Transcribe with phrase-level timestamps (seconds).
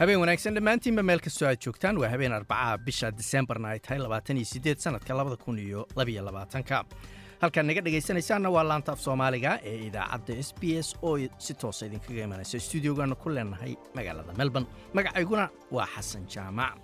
[0.00, 4.36] habeen wanaagsan dhammaantiinba meel kastoo aad joogtaan waa habeen arbacaha bisha disembarna ay tahay labaatan
[4.36, 6.84] iyo siddeed sannadka labada kun iyo labaiyo labaatanka.
[7.40, 11.86] Halkaad naga dhegaysanaysaanna waa laanta af soomaaliga ee idaacadda s b s oo si toosa
[11.86, 14.68] idinkaga imanaysa stuudiogaanu ku leenahay magaalada melbourne.
[14.94, 16.74] Magacayguna waa xasan jaamac.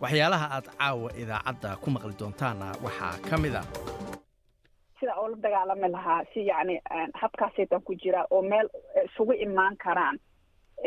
[0.00, 3.62] Waxyaalaha aad caawa idaacadda ku maqli doontaanna waxaa ka mid a
[5.00, 6.80] sida oo la dagaalami lahaa si yacni
[7.20, 8.68] habkaasaytan ku jira oo meel
[9.04, 10.18] isugu imaan karaan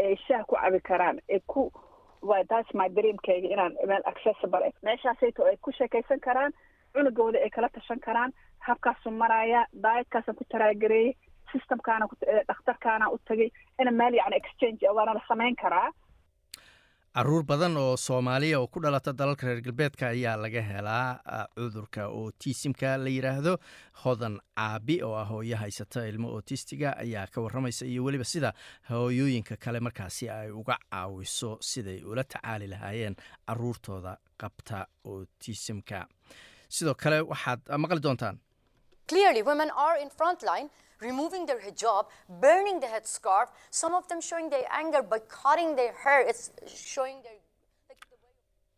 [0.03, 1.71] ee shaah ku cabi karaan ee ku
[2.49, 6.51] that's my dreamkayga inaan meel accessible meeshaasayto ay ku sheekaysan karaan
[6.93, 8.31] cunugooda ay kala tashan karaan
[8.67, 11.13] habkaasu maraya daayadkaasaan ku taraagareeyey
[11.51, 12.05] systemkaana
[12.49, 13.49] dhakhtarkaana u tagay
[13.81, 15.89] ina meel yacni exchange waana la samayn karaa
[17.15, 22.97] carruur badan oo soomaaliya oo ku dhalata dalalka reer galbeedka ayaa laga helaa cudurka otisimka
[22.97, 23.53] la yidhaahdo
[24.03, 28.53] hodan caabi oo ah hooyo haysata ilmo otistiga ayaa ka warramaysa iyo weliba sida
[28.89, 33.15] hooyooyinka kale markaasi ay uga caawiso siday ula tacaali lahaayeen
[33.47, 36.07] caruurtooda qabta otisimka
[36.69, 38.37] sidoo kale waxaad maqli doontaan
[41.01, 42.05] Removing their hijab,
[42.41, 46.21] burning the headscarf, some of them showing their anger by cutting their hair.
[46.31, 46.51] It's
[46.95, 47.33] showing their.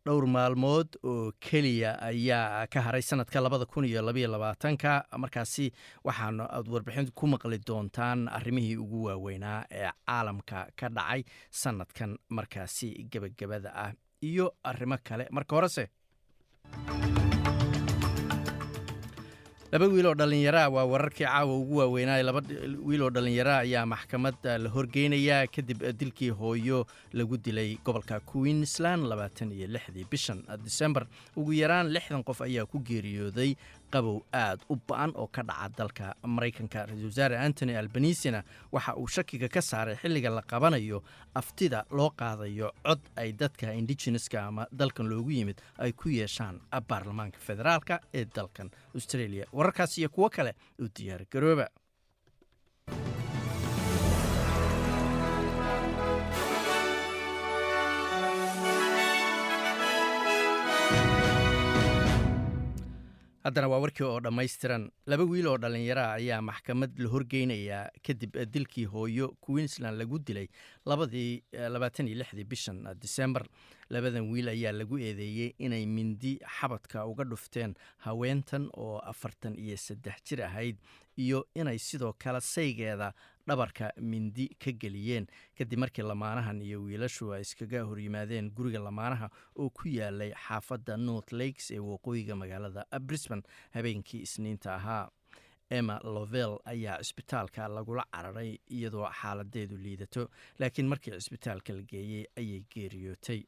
[0.08, 4.92] dhowr maalmood oo keliya ayaa ka haray sanadka labada kun iyo labaiyo labaatanka
[5.24, 5.66] markaasi
[6.08, 11.22] waxaana aad warbixin ku maqli doontaan arrimihii ugu waaweynaa ee caalamka ka dhacay
[11.62, 13.92] sanadkan markaasi gebagabada ah
[14.30, 15.84] iyo arrimo kale marka horese
[19.72, 22.40] laba wiil oo dhallinyaraa waa wararkii caawa ugu waaweynaa laba
[22.88, 29.52] wiil oo dhallinyara ayaa maxkamadda la horgeynayaa kadib dilkii hooyo lagu dilay gobolka queensland labaatan
[29.52, 31.04] iyo lixdii bishan disembar
[31.36, 33.50] ugu yaraan lixdan qof ayaa ku geeriyooday
[33.92, 36.86] qabow aad u ba'an oo ka dhaca dalka maraykanka.
[36.86, 41.02] Ra'isul wasaare antony albanisina waxa uu shakiga ka saaray xilliga la qabanayo
[41.34, 47.38] aftida loo qaadayo cod ay dadka indigeneska ama dalkan loogu yimid ay ku yeeshaan baarlamaanka
[47.38, 49.44] federaalka ee dalkan australia.
[49.52, 51.68] Wararkaas iyo kuwo kale u diyaar garooba
[63.48, 64.90] haddana waa warkii oo dhammaystiran.
[65.06, 70.48] Laba wiil oo dhallinyara ayaa maxkamad la horgeynayaa kadib dilkii hooyo queensland lagu dilay
[70.86, 71.42] labadii
[71.74, 73.44] labaatan iyo lixdii bishan disembar
[73.90, 77.74] labadan wiil ayaa lagu eedeeyey inay mindi xabadka uga dhufteen
[78.06, 80.76] haweentan oo afartan iyo saddex jir ahayd
[81.16, 83.12] iyo inay sidoo kale saygeeda
[83.48, 85.26] dhabarka mindi ka geliyeen
[85.58, 91.32] kadib markii lamaanahan iyo wiilashu ay iskaga horyimaadeen guriga lamaanaha oo ku yaalay xaafadda north
[91.32, 93.42] lakes ee waqooyiga magaalada brisbane
[93.74, 95.08] habeenkii isniinta ahaa.
[95.76, 100.22] Emma lovel ayaa cisbitaalka lagula cararay iyadoo xaaladeedu liidato
[100.60, 103.40] laakiin markii cisbitaalka la geeyey ayay geeriyootay.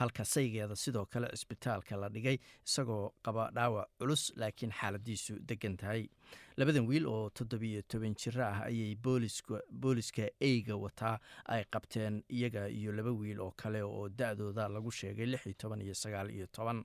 [0.00, 2.36] Halka saygeeda sidoo kale cisbitaalka la dhigay
[2.66, 6.02] isagoo qaba dhaawac culus laakiin xaaladiisu degan tahay
[6.56, 8.94] labadan wiil oo toddobiyo toban jiro ah ayay
[9.70, 15.26] booliska eyga wataa ay qabteen iyaga iyo laba wiil oo kale oo da-dooda lagu sheegay
[15.26, 16.84] lix iyo toban iyo sagaal iyo toban.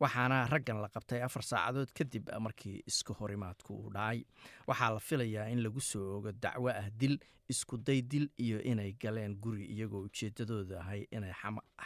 [0.00, 4.24] Waxaana raggan la qabtay afar saacadood kadib markii iska horimaadku uu dhacay.
[4.66, 9.34] Waxaa la filayaa in lagu soo ogo dacwo ah dil iskuday dil iyo inay galeen
[9.36, 11.32] guri iyagoo ujeedadooda ahay inay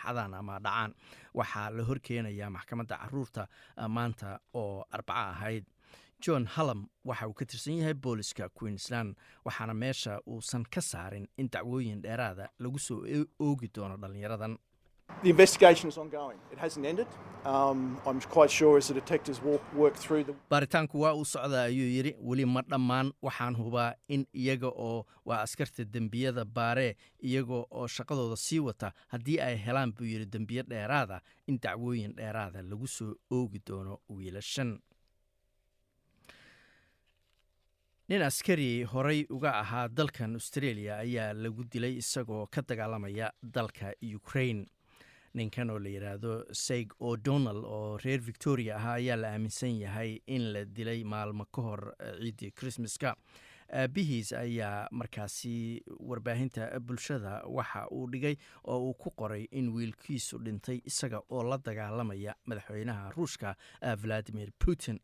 [0.03, 0.95] xadaan ama dhacaan.
[1.35, 3.49] Waxaa la horkeenayaa maxkamadda carruurta
[3.89, 5.65] maanta oo arbaco ahayd
[6.21, 11.49] john hallam waxa uu ka tirsan yahay booliska queensland waxaana meesha uusan ka saarin in
[11.51, 13.03] dacwooyin dheeraada lagu soo
[13.41, 14.59] oogi doono dhallinyaradan
[15.23, 16.39] The investigation is ongoing.
[16.53, 17.07] It hasn't ended.
[17.45, 20.35] Um, I'm quite sure as the detectives walk, work through the.
[20.51, 25.41] baaritaanku waa uu socdaa ayuu yidhi weli ma dhammaan waxaan hubaa in iyaga oo waa
[25.43, 31.21] askarta dembiyada baaree iyaga oo shaqadooda sii wata haddii ay helaan buu yidhi dembiyo dheeraada
[31.47, 34.79] in dacwooyin dheeraada lagu soo oogi doono wiilashan
[38.09, 44.67] nin askari horey uga ahaa dalkan australia ayaa lagu dilay isagoo ka dagaalamaya dalka ukraine.
[45.35, 50.53] Ninkan oo la yidhaahdo saig o'donald oo reer victoria ahaa ayaa la aaminsan yahay in
[50.53, 51.83] la dilay maalmo ka hor
[52.23, 53.17] ciiddii christmaska.
[53.75, 60.79] Aabihiis ayaa markaasi warbaahinta bulshada waxa uu dhigay oo uu ku qoray in wiilkiisu dhintay
[60.87, 63.57] isaga oo la dagaalamaya madaxweynaha ruushka
[64.03, 65.01] valadimir putin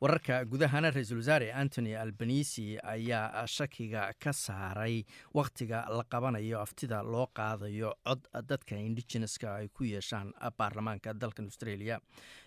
[0.00, 5.04] wararka gudahana ra'iisul wasaare antony albanisi ayaa shakiga ka saaray
[5.34, 12.00] wakhtiga la qabanayo aftida loo qaadayo cod dadka indigeneska ay ku yeeshaan baarlamaanka dalkan australia.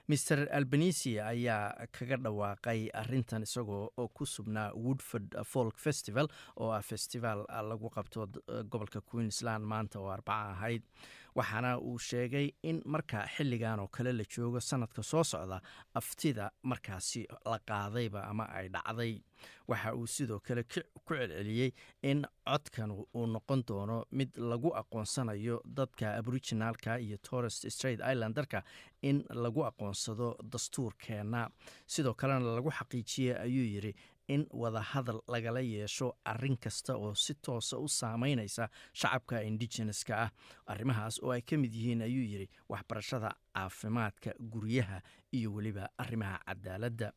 [0.08, 6.28] Maer albanisi ayaa kaga dhawaaqay arintan isagoo oo ku sugnaa woodford folk festival
[6.58, 8.28] oo ah festival lagu qabto
[8.70, 10.84] gobolka queensland maanta oo arbaca ahayd
[11.38, 15.62] waxaana uu sheegay in marka xilligan oo kale la joogo sanadka soo socda
[16.00, 19.13] aftida markaasi la qaadayba ama ay dhacday.
[19.68, 20.81] Waxa uu sidoo kale ku
[21.13, 21.72] celceliyey
[22.04, 28.63] in codkan uu noqon doono mid lagu aqoonsanayo dadka aboriginalka iyo torres straight islanderka
[29.01, 31.50] in lagu aqoonsado dastuurkeenna
[31.88, 33.94] sidoo kalena lagu xaqiijiyey ayuu yidhi
[34.27, 40.31] in wadahadal lagala yeesho arrin kasta oo si toosa u saameynaysa shacabka indigeneska ah.
[40.68, 45.01] Arrimahaas oo ay ka mid yihiin ayuu yidhi waxbarashada caafimaadka guryaha
[45.33, 47.12] iyo weliba arrimaha cadaaladda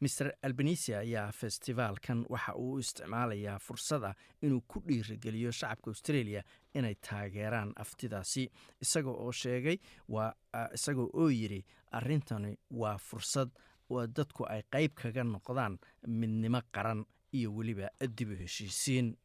[0.00, 6.42] maer albanisi ayaa festivaalkan waxa uu u isticmaalayaa fursada inuu ku dhiirigeliyo shacabka australia
[6.74, 8.50] inay taageeraan aftidaasi.
[8.80, 9.78] Isaga oo sheegay
[10.74, 13.50] isaga oo yidhi arrintani waa fursad
[14.16, 19.16] dadku ay qayb kaga noqdaan midnimo qaran iyo weliba dib u heshiisiin.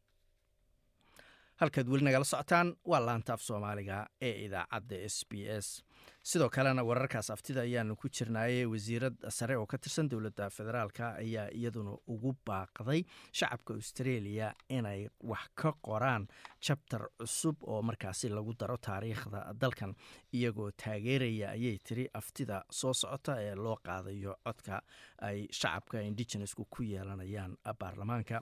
[1.60, 5.32] Halkaad weli nagala socotaan waa laanta af soomaaliga ee idaacadda s b
[5.64, 5.84] s
[6.22, 11.48] sidoo kalena wararkaas aftida ayaanu ku jirnaaye wasiirad sare oo ka tirsan dowladda federaalka ayaa
[11.58, 13.00] iyaduna ugu baaqday
[13.32, 16.26] shacabka australia inay wax ka qoraan
[16.68, 19.94] jabtar cusub oo markaasi lagu daro taariikhda dalkan
[20.32, 24.82] iyagoo taageeraya ayay tiri aftida soo socota ee loo qaadayo codka
[25.28, 28.38] ay shacabka indigenesku ku yeelanayaan baarlamaanka.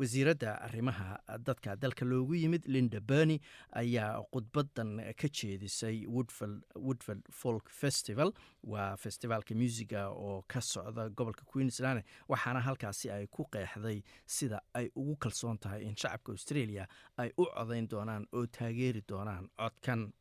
[0.00, 1.18] Wasiiradda arrimaha
[1.48, 3.36] dadka dalka loogu yimid linda berny
[3.82, 6.06] ayaa khudbadan ka jeedisay
[7.02, 8.32] woodford folk festival.
[8.62, 14.88] Waa festivaalka muusiga oo ka socda gobolka queensland waxaana halkaasi ay ku qeexday sida ay
[14.96, 16.86] ugu kalsoon tahay in shacabka australia
[17.18, 20.12] ay u codayn doonaan oo taageeri doonaan codkan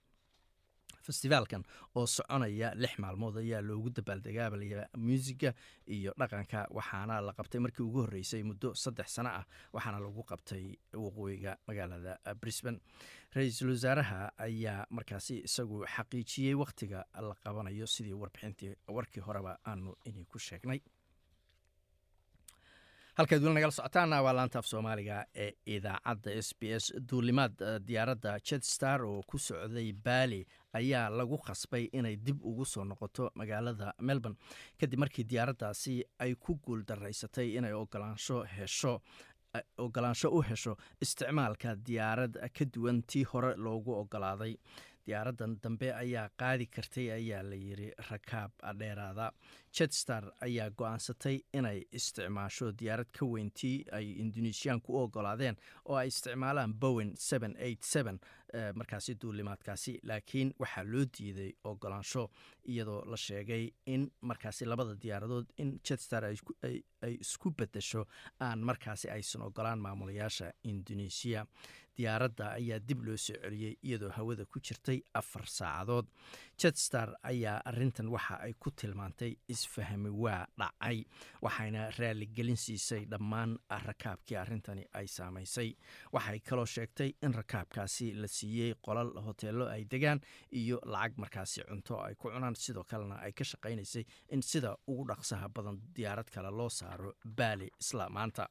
[1.12, 1.64] festivaalkan
[1.96, 5.54] oo soconaya lix maalmood ayaa loogu dabaaldegaabalaya muusiga
[5.98, 10.66] iyo dhaqanka waxaana la qabtay markii ugu horreysay muddo saddex sano ah waxaana lagu qabtay
[11.06, 12.80] waqooyiga magaalada brisbane.
[13.36, 20.26] Ra'iisul wasaaraha ayaa markaasi isagu xaqiijiyey wakhtiga la qabanayo sidii warbixintii warkii horeba aanu inii
[20.34, 20.80] ku sheegnay.
[23.18, 27.56] Halkaad weli nagala socotaana waa laanta af soomaaliga ee idaacadda s b s duulimaad
[27.88, 30.40] diyaaradda jetstar oo ku socday baali
[30.74, 34.38] ayaa lagu khasbay inay dib ugu soo noqoto magaalada melbourne.
[34.80, 39.02] Kadib markii diyaaraddaasi ay ku guul daraysatay inay ogolaansho hesho
[39.78, 44.56] ogolaansho u hesho isticmaalka diyaarad ka duwan tii hore loogu ogolaaday
[45.12, 49.32] diyaaraddan dambe ayaa qaadi kartay ayaa la yiri rakaab dheeraada
[49.80, 55.56] jetstar ayaa go'aansatay inay isticmaasho diyaarad ka weyntii ay indonesiyaanku u ogolaadeen
[55.86, 57.14] oo ay isticmaalaan bowen
[58.76, 60.00] markaasi duulimaadkaasi.
[60.04, 62.30] Laakiin waxaa loo diiday ogolaansho
[62.68, 66.36] iyadoo la sheegay in markaasi labada diyaaradood in jetstar ay
[67.20, 68.06] isku bedesho
[68.40, 71.46] aan markaasi aysan ogolaan maamulayaasha indonesiya
[71.98, 76.08] diyaaradda ayaa dib loo soo celiyey iyadoo hawada ku jirtay afar saacadood.
[76.62, 81.04] Jetstar ayaa arintan waxa ay ku tilmaantay isfahmi waa dhacay
[81.42, 83.58] waxayna raaligelin siisay dhammaan
[83.88, 85.74] rakaabkii arrintani ay saamaysay.
[86.14, 90.22] Waxay kaloo sheegtay in rakaabkaasi la siiyey qolal hoteelo ay degaan
[90.52, 92.56] iyo lacag markaasi cunto ay ku cunaan.
[92.56, 97.70] Sidoo kalena ay ka shaqaynaysay in sida ugu dhaqsaha badan diyaarad kale loo saaro baali
[97.82, 98.48] isla maanta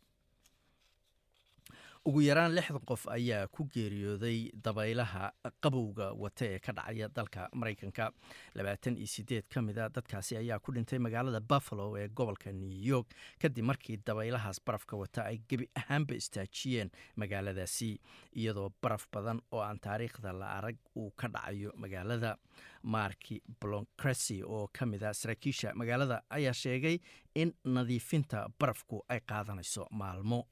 [2.09, 5.26] ugu yaraan lixdan qof ayaa ku geeriyooday dabaylaha
[5.62, 8.07] qabowga wata ee ka dhacaya dalka maraykanka.
[8.54, 12.73] Labaatan iyo sideed ka mid a dadkaasi ayaa ku dhintay magaalada buffalo ee gobolka new
[12.92, 18.00] york kadib markii dabaylahaas barafka wata ay gebi ahaanba istaajiyeen magaaladaasi
[18.33, 22.37] iyadoo baraf badan oo aan taariikhda la arag uu ka dhacayo magaalada.
[22.83, 26.97] Marki bloncressy oo ka mid a saraakiisha magaalada ayaa sheegay
[27.35, 30.47] in nadiifinta barafku ay qaadanayso maalmo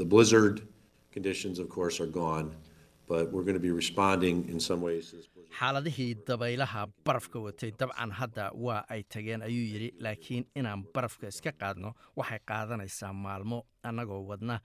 [0.00, 0.56] The blizzard
[1.14, 2.48] conditions, of course, are gone,
[3.10, 5.06] but we're going to be responding in some ways.
[5.58, 11.52] xaaladihii dabaylaha barafka watay dabcan hadda waa ay tageen ayuu yidhi laakiin inaan barafka iska
[11.62, 11.90] qaadno
[12.20, 14.56] waxay qaadanaysaa maalmo annagoo wadna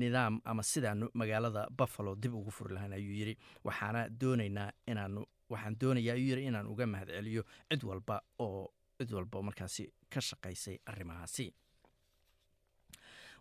[0.00, 3.34] nidaam ama sidaanu magaalada buffalo dib ugu furi lahayn ayuu yidhi
[3.68, 5.20] waxaana doonaynaa inaanu
[5.52, 8.62] waxaan doonayaa ayuu yidhi inaan uga mahadceliyo cid walba oo
[8.98, 9.84] cid walba markaasi
[10.14, 11.46] ka shaqaysay arrimahaasi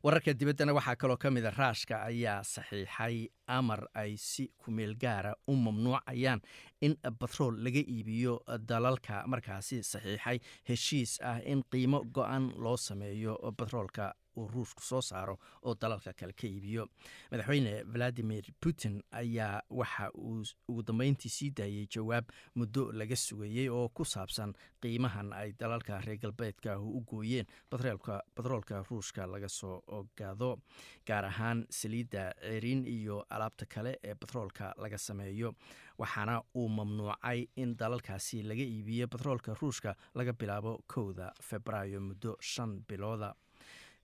[0.04, 5.56] wararka dibaddana waxaa kaloo ka mida raashka ayaa saxiixay amar ay si kumeel gaara u
[5.56, 6.42] mamnuucayaan
[6.82, 8.40] in batrool laga iibiyo
[8.70, 9.24] dalalka.
[9.28, 10.40] Markaasi saxiixay
[10.70, 16.34] heshiis ah in qiimo go-an loo sameeyo batroolka uu ruushku soo saaro oo dalalka kale
[16.34, 16.88] ka iibiyo.
[17.32, 23.90] Madaxweyne valadimir putin ayaa waxa uu ugu dambeyntii sii daayey jawaab muddo laga sugayey oo
[23.90, 27.46] ku saabsan qiimahan ay dalalka reer galbeedka u gooyeen
[28.36, 29.82] batroolka ruushka laga soo
[30.18, 30.58] gaado
[31.08, 35.54] gaar ahaan saliidda ceeriin iyo alaabta kale ee batroolka laga sameeyo.
[36.00, 42.82] Waxaana uu mamnuucay in dalalkaasi laga iibiyo batroolka ruushka laga bilaabo kowda febraayo muddo shan
[42.88, 43.34] bilooda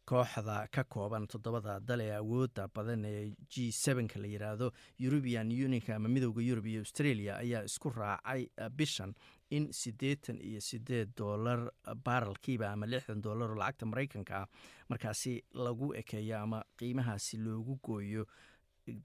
[0.10, 4.68] kooxda ka kooban toddobada dal ee awoodda badan ee g sevenka la yidhaahdo
[5.06, 8.48] eurubian unionka ama midowda yurub iyo australia ayaa isku raacay
[8.80, 9.14] bishan
[9.58, 11.60] in siddeetan iyo siddeed dollar
[12.06, 14.48] baaralkiiba ama lixdan dollar oo lacagta maraykanka ah
[14.90, 18.24] markaasi lagu ekeeyo ama qiimahaasi loogu gooyo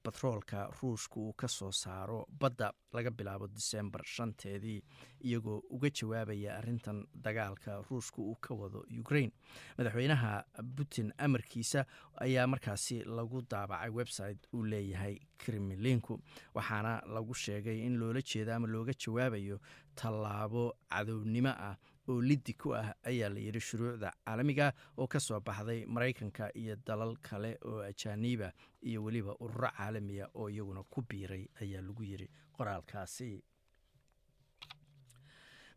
[0.04, 4.82] batroolka ruushka uu ka soo saaro badda laga bilaabo disembar shanteedii
[5.24, 9.32] iyagoo uga jawaabaya arintan dagaalka ruushka uu ka wado ukraine.
[9.78, 10.44] Madaxweynaha
[10.76, 11.84] putin amarkiisa
[12.20, 16.20] ayaa markaasi lagu daabacay website uu leeyahay kremlinku
[16.54, 19.60] waxaana lagu sheegay in loola jeeda ama looga jawaabayo
[19.94, 21.76] tallaabo cadownimo ah
[22.08, 26.76] oo liddi ku ah ayaa la yidhi shuruucda caalamiga oo ka soo baxday maraykanka iyo
[26.86, 32.28] dalal kale oo ajaaniiba iyo weliba ururo caalamiya oo iyaguna ku biiray ayaa lagu yidhi
[32.56, 33.30] qoraalkaasi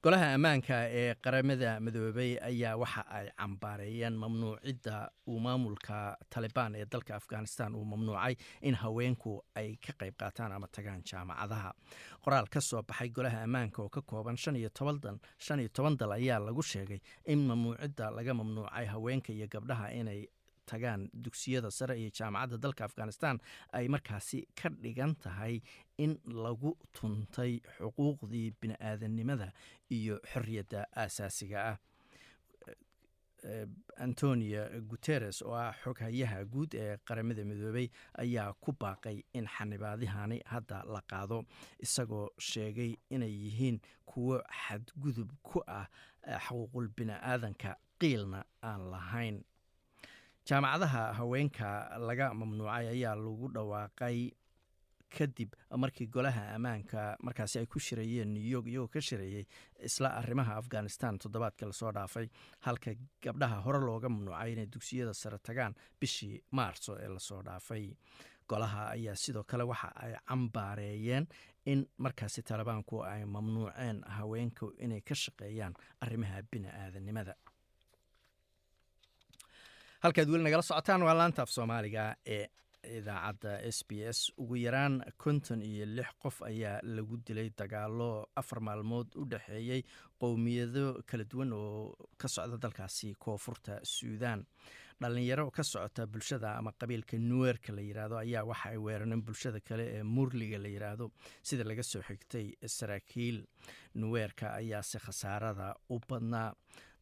[0.06, 4.98] golaha ammaanka ee qaramada midoobay ayaa waxa ay cambaareeyeen mamnuucidda
[5.28, 10.68] uu maamulka talibaan ee dalka afghanistan uu mamnuucay in haweenku ay ka qayb qaataan ama
[10.68, 11.72] tagaan jaamacadaha.
[12.26, 14.70] Qoraal ka soo baxay golaha ammaanka oo ka kooban shan iyo
[15.74, 20.22] toban dal ayaa lagu sheegay in mamnuucidda laga mamnuucay haweenka iyo gabdhaha inay
[20.72, 23.40] tagaan dugsiyada sare iyo jaamacadda dalka afghanistan
[23.72, 25.62] ay markaasi ka dhigan tahay
[25.98, 29.52] in lagu tuntay xuquuqdii bini-aadanimada
[29.90, 31.78] iyo xorriyadda aasaasiga ah.
[33.98, 40.82] Antonio guteres oo ah xoghayaha guud ee qaramada midoobey ayaa ku baaqay in xanibaadihani hadda
[40.94, 41.44] la qaado
[41.80, 45.86] isagoo sheegay inay yihiin kuwo xadgudub ku ah
[46.48, 49.44] xuquuqul bini-aadanka qiilna aan lahayn
[50.50, 54.18] jaamacadaha haweenka laga mamnuucay ayaa lagu dhawaaqay
[55.18, 59.46] kadib markii golaha ammaanka markaasi ay ku shirayeen new york iyagoo ka shirayey
[59.80, 61.18] isla arrimaha afghanistan.
[61.20, 62.28] Toddobaadka la soo dhaafay
[62.68, 62.92] halka
[63.24, 67.86] gabdhaha hore looga mamnuucay inay dugsiyada sare tagaan bishii maarso ee la soo dhaafay.
[68.50, 71.28] Golaha ayaa sidoo kale waxa ay cambaareeyeen
[71.66, 77.34] in markaasi talibaanku ay mamnuuceen haweenku inay ka shaqeeyaan arrimaha bini-aadanimada
[80.06, 82.04] halkaad weli nagala socotaan waa laanta af soomaaliga
[82.36, 82.46] ee
[82.98, 84.20] idaacadda s b s.
[84.38, 89.82] Ugu yaraan konton iyo lix qof ayaa lagu dilay dagaalo afar maalmood u dhexeeyey
[90.22, 94.46] qowmiyado kala duwan oo ka socda dalkaasi koonfurta suudan
[95.02, 99.86] dhalinyaro ka socota bulshada ama qabiilka nuweerka la yiraahdo ayaa waxa ay weerareen bulshada kale
[99.98, 101.12] ee murliga la yiraahdo
[101.44, 103.38] sida laga soo xigtay saraakiil.
[103.96, 106.54] Nuweerka ayaase khasaarada u badnaa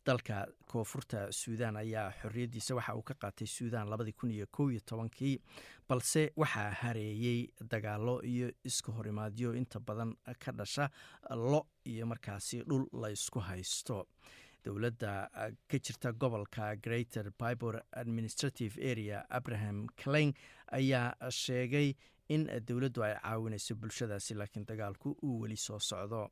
[0.05, 4.81] dalka koonfurta suudan ayaa xorriyaddiisa waxa uu ka qaatay suudan labadii kun iyo kow iyo
[4.85, 5.39] tobankii
[5.89, 10.89] balse waxaa hareeyey dagaalo iyo iska horimaadyo inta badan ka dhasha
[11.29, 14.07] lo iyo markaasi dhul la ysku haysto.
[14.65, 15.29] Dowladda
[15.67, 20.33] ka jirta gobolka greater bibor administrative area abraham klein
[20.71, 21.93] ayaa sheegay
[22.29, 26.29] in dowladdu ay caawinayso bulshadaasi laakiin dagaalku uu weli soo socdo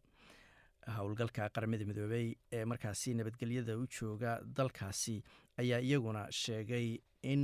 [0.98, 5.16] howlgalka qaramada midoobey ee markaasi nabadgelyada u jooga dalkaasi
[5.62, 6.88] ayaa iyaguna sheegay
[7.24, 7.44] in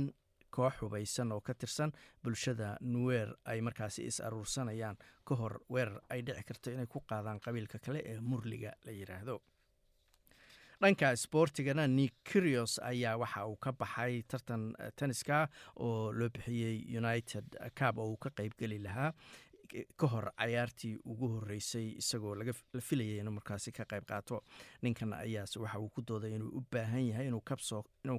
[0.50, 1.92] koox hubaysan oo ka tirsan
[2.24, 7.40] bulshada nuweer ay markaasi is aruursanayaan ka hor weerar ay dhici karto inay ku qaadaan
[7.40, 9.36] qabiilka kale ee murliga la yiraahdo.
[10.80, 17.98] Dhanka sboortigana nikrios ayaa waxa uu ka baxay tartan tenniska oo loo bixiyey united cab
[17.98, 19.12] oo uu ka qeybgeli lahaa
[19.96, 22.44] ka hor cayaartii ugu horeysay isagoo la
[22.80, 24.42] filayay inuu markaasi ka qayb qaato
[24.82, 27.40] ninkan ayaase waxa uu ku dooday inuu u baahan yahay inuu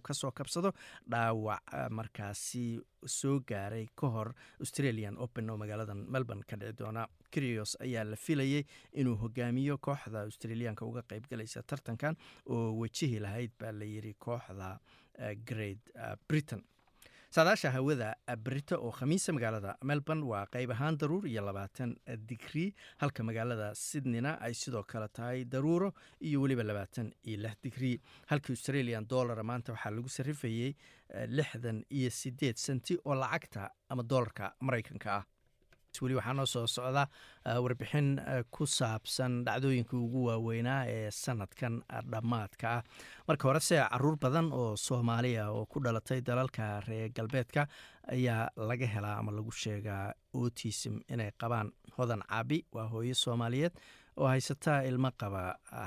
[0.01, 0.71] ka soo kabsado
[1.11, 2.63] dhaawac markaasi
[3.05, 7.07] soo gaaray ka hor australian open oo magaalada melbourne ka dhici doona.
[7.31, 8.63] Krios ayaa la filayay
[8.93, 12.15] inuu hogaamiyo kooxda australiyaanka uga qeybgalaysa tartankan
[12.45, 14.79] oo wejihi lahayd baa la yiri kooxda
[15.45, 15.79] great
[16.29, 16.63] britain
[17.36, 21.91] saadaasha hawada berito oo khamiisa magaalada melbourne waa qayb ahaan daruur iyo labaatan
[22.29, 28.01] digrii halka magaalada sydneyna ay sidoo kale tahay daruuro iyo weliba labaatan iyo lix digrii
[28.31, 30.74] halka australian dollara maanta waxaa lagu sarrifayey
[31.38, 35.24] lixdan iyo sideed senti oo lacagta ama doolarka maraykanka ah
[35.98, 37.08] weli waxaa noo soo socda
[37.63, 38.10] warbixin
[38.51, 41.81] ku saabsan dhacdooyinka ugu waaweynaa ee sanadkan
[42.12, 42.84] dhammaadka ah.
[43.27, 47.67] Marka horese carruur badan oo soomaaliya oo ku dhalatay dalalka reer galbeedka
[48.12, 51.72] ayaa laga helaa ama lagu sheegaa otism inay qabaan?
[51.98, 53.74] Hodan caabi waa hooyo soomaaliyeed
[54.19, 55.41] oo haysata ilmo qaba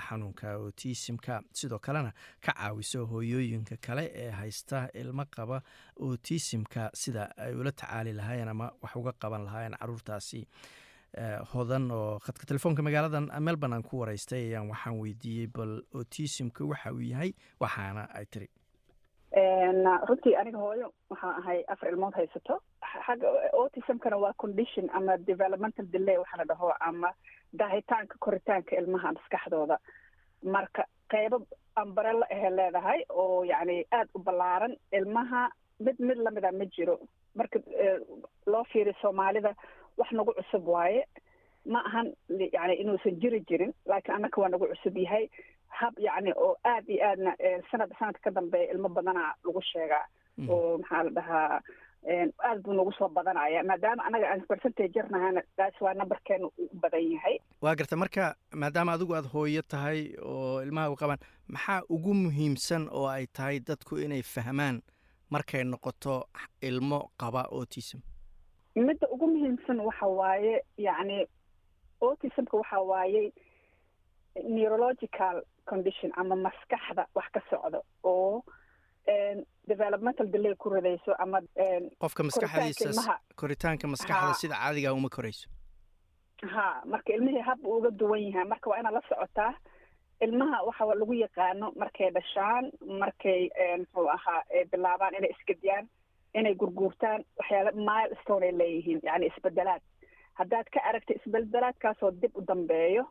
[0.09, 2.11] xanuunka otisimka sidoo kalena
[2.45, 5.63] ka caawiso hooyooyinka kale ee haysta ilmo qaba
[6.09, 10.41] otisimka sida ay ula tacaali lahaayeen ama wax uga qaban lahaayeen caruurtaasi.
[11.53, 16.93] Hodan oo khadka telefoonka magaaladan melbourne aan ku wareystay ayaan waxaan weydiiyey bal otisimka waxa
[16.93, 17.31] uu yahay?
[17.61, 18.49] Waxaana ay tiri
[20.09, 22.61] runtii aniga hooyo waxaan ahay afar ilmood haysato
[23.07, 23.29] xagga
[23.59, 27.13] autismkana waa condition ama developmental delay waxaa la dhaho ama
[27.53, 29.79] daahitaanka koritaanka ilmaha maskaxdooda
[30.43, 31.39] marka qeybo
[31.83, 35.43] ambarella ahe leedahay oo yacni aada u ballaaran ilmaha
[35.81, 36.99] mid mid lamida ma jiro
[37.35, 37.59] marka
[38.47, 39.55] loo fiiriyo soomaalida
[39.99, 41.05] wax nagu cusub waaye
[41.73, 42.13] ma ahan
[42.53, 45.29] yani inuusan jiri jirin laakiin annaka waa nagu cusub yahay
[45.81, 47.33] hab yacni oo aad iyo aadna
[47.71, 50.05] sanadba sanadka ka dambeeya ilmo badana lagu sheegaa
[50.49, 51.61] oo maxaa la dhahaa
[52.49, 57.05] aad buu nagu soo badanaya maadaama annaga aan percentage jarnahana taas waa numberkeena u badan
[57.13, 57.37] yahay.
[57.63, 62.89] Waa garta marka maadaama adigu aada hooyo tahay oo ilmaha u qabaan maxaa ugu muhiimsan
[62.91, 64.83] oo ay tahay dadku inay fahmaan
[65.31, 66.17] markay noqoto
[66.61, 67.99] ilmo qaba autism?
[68.77, 71.27] Midda ugu muhiimsan waxa waaye yacni
[72.01, 73.33] autismka waxa waaye
[74.45, 78.45] neurological condition ama maskaxda wax ka socdo oo
[79.69, 81.41] developmental delay ku ridayso ama
[82.01, 85.49] qofka maskaxdiisa koritaanka maskaxda sida caadiga uma korayso.
[86.55, 89.55] Ha marka ilmihii hab uu uga duwan yahay marka waa inaad la socotaa
[90.21, 92.65] ilmaha waxa lagu yaqaano markay dhashaan
[93.03, 93.49] markay
[93.79, 95.87] muxuu ahaa bilaabaan inay isgediyaan
[96.35, 99.83] inay gurguurtaan waxyaala milestone ay leeyihiin yani isbedelaad.
[100.35, 103.05] Haddaad ka aragta isbedelaadkaasoo dib u dambeeyo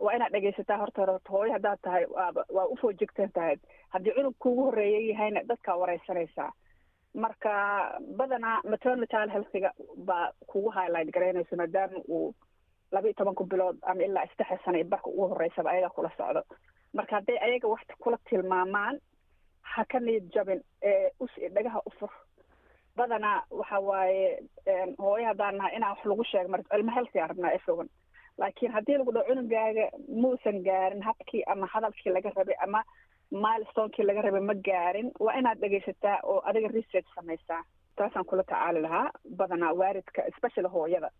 [0.00, 2.04] waa inaad dhegaysataa horta hore hooyo haddaad tahay
[2.52, 3.56] waa u foojigtan tahay.
[3.88, 6.52] Haddii cunug kuugu horreeya yahayna dadkaa wareysanaysaa.
[7.14, 7.52] Marka
[8.16, 12.34] badanaa maternal healthiga baa kugu highlight garaynayso maadaama uu
[12.92, 16.42] laba iyo tobanku bilood ama ilaa saddex sana iyo barka ugu horreysaba ayaga kula socdo.
[16.92, 19.00] Marka hadday ayaga wax kula tilmaamaan
[19.62, 20.62] ha ka niyad jabin
[21.20, 22.10] us dhagaha u fur.
[22.96, 24.42] Badanaa waxa waaye
[24.98, 27.52] hooyo haddaan nahay inaan wax lagu sheego mar ilmo healthy aan rabnaa
[28.38, 29.84] laakiin haddii lagu dhaho cunugaaga
[30.22, 32.84] muusan gaarin habkii ama hadalkii laga rabay ama
[33.30, 35.10] milestonekii laga rabay ma gaarin.
[35.20, 37.62] Waa inaad dhegaysataa oo adiga research samaysaa.
[37.96, 41.10] Taasaan kula tacaali lahaa badanaa waalidka especially hooyada.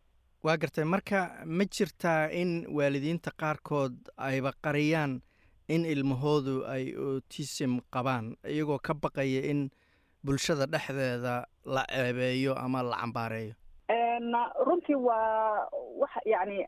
[0.43, 5.21] Waa gartay marka ma jirtaa in waalidiinta qaarkood ayba qariyaan
[5.69, 9.71] in ilmahoodu ay autism qabaan iyagoo ka baqaya in
[10.25, 13.55] bulshada dhexdeeda la ceebeeyo ama la cambaareeyo
[14.21, 16.67] runtii waa wax yacni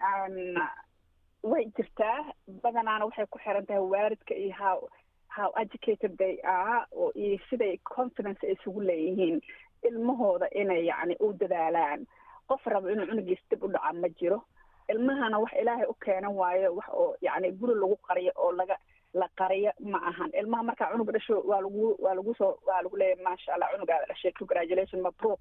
[1.43, 2.25] way jirtaa.
[2.63, 4.89] Badanaana waxay ku xiran tahay waalidka iyo how
[5.29, 9.41] how educated they are oo iyo siday confidence ay isugu leeyihiin
[9.83, 12.07] ilmahooda inay yacni u dadaalaan.
[12.49, 14.43] Qof rabo inuu cunugiis dib u dhaca ma jiro.
[14.89, 18.77] Ilmahana wax ilaahay u keenan waayo wax oo yacni guri lagu qariyo oo laga
[19.15, 20.31] la qariyo ma ahan.
[20.33, 24.07] Ilmaha markaa cunug dhasho waa lagu waa lagu soo waa lagu leeyahay maasha allah cunugaada
[24.07, 24.33] dhashay.
[24.33, 25.41] Congratulation mabruuk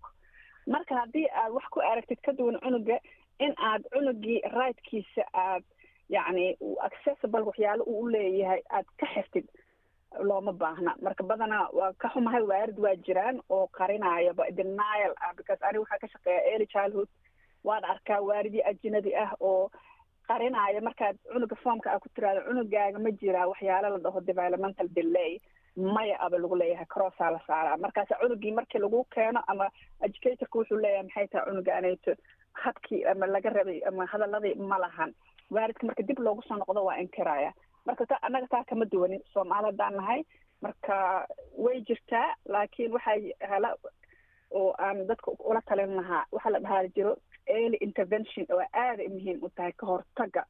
[0.67, 2.97] marka haddii aad wax ku aragtid ka duwan cunuga
[3.39, 5.63] in aad cunugii rightkiisa aad
[6.09, 9.47] yacni accessible waxyaalo uu leeyahay aad ka xirtid
[10.29, 10.95] looma baahna.
[11.01, 15.99] Marka badanaa waa ka xumahay waarid waa jiraan oo qarinayaba denial ah because aniga waxaa
[16.03, 17.09] ka shaqeeya early childhood.
[17.63, 19.71] Waan arkaa waaridii ajinabi ah oo
[20.27, 25.39] qarinaya markaad cunuga formka aa ku tiraado cunugaaga ma jiraa waxyaalo la dhaho developmental delay
[25.75, 27.77] maya aba lagu leeyahay crossaa la saaraa.
[27.77, 29.69] Markaasa cunugii markii lagu keeno ama
[30.01, 32.15] educatorka wuxuu leeyahay maxay tahay cunuga anayto?
[32.53, 35.13] Habkii ama laga rabay ama hadaladii ma lahan.
[35.51, 37.53] Waaridka marka dib loogu soo noqdo waa inkiraya
[37.85, 39.21] marka ta annaga taa kama duwanin.
[39.33, 40.23] Soomaali haddaan nahay.
[40.61, 43.75] Marka way jirtaa laakiin waxay hala
[44.51, 46.25] oo aan dadka ula talin lahaa.
[46.31, 50.45] Waxaa la dhahaa jiro early intervention oo aaday muhiim u tahay ka hortaga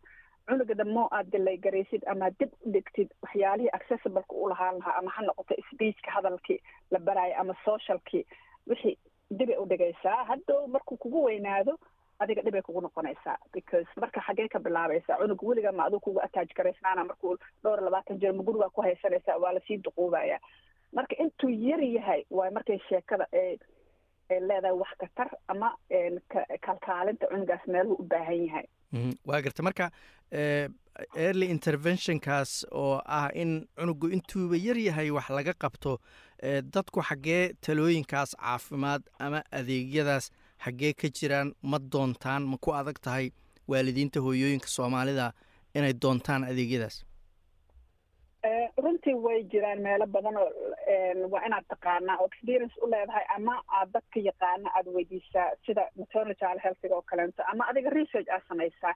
[0.47, 5.21] cunuga damo aad dilaygaraysid ama dib u dhigtid waxyaalihii accessibleka u lahaan lahaa ama ha
[5.29, 6.60] noqoto speechka hadalkii
[6.91, 8.25] la baraayo ama socialkii
[8.67, 8.97] wixii
[9.32, 10.23] dibay u dhigaysaa.
[10.23, 11.77] Haddow markuu kugu weynaado
[12.19, 16.53] adiga dhibay kugu noqonaysaa because marka xaggee ka bilaabaysaa cunug weliga ma aduu kugu attach
[16.56, 20.39] garaysnaana markuu dhowr labaatan jir ma gurigaa ku haysanaysaa waa la sii duquubaya
[20.93, 23.58] marka intuu yar yahay waay markay sheekada ay ay
[24.29, 25.75] leedahay wax katar ama
[26.65, 28.65] kalkaalinta cunugaas meeluhu u baahan yahay.
[29.25, 29.63] Waa garta.
[29.63, 29.91] Marka
[31.15, 35.99] early interventionkaas oo ah in cunugu intuuba yar yahay wax laga qabto
[36.73, 40.31] dadku xaggee talooyinkaas caafimaad ama adeegyadaas
[40.65, 43.31] xaggee ka jiraan ma doontaan ma ku adag tahay
[43.67, 45.31] waalidiinta hooyooyinka soomaalida
[45.75, 47.03] inay doontaan adeegyadaas
[49.05, 50.49] runtii way jiraan meelo badan oo
[51.31, 56.35] waa inaad taqaanaa oo experience u leedahay ama aad dadka yaqaana aada weydiisaa sida maternal
[56.35, 58.93] child healthiga oo kaleento ama adiga research aad samaysaa.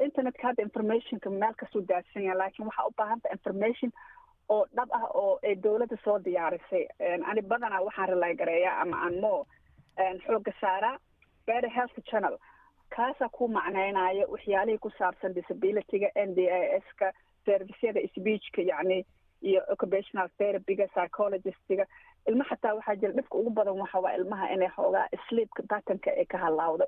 [0.00, 3.92] Internetka hadda informationka meel kasuu daadsan yaha laakiin waxaa u baahanta information
[4.48, 6.86] oo dhab ah oo ay dowladda soo diyaarisay.
[7.26, 9.46] Ani badanaa waxaan relay gareeyaa ama aan mo
[10.26, 10.98] xooga saaraa
[11.46, 12.38] better health channel.
[12.96, 17.12] Kaasaa ku macneynaya waxyaalihii ku saabsan disabilityga n d a s ka
[17.44, 19.04] servisyada speechka yacni
[19.42, 21.86] iyo occupational therapyga psychologistiga
[22.28, 26.24] ilma xataa waxaa jira dhibka ugu badan waxa waa ilmaha inay xoogaa sleepka batanka ay
[26.24, 26.86] ka halaawdo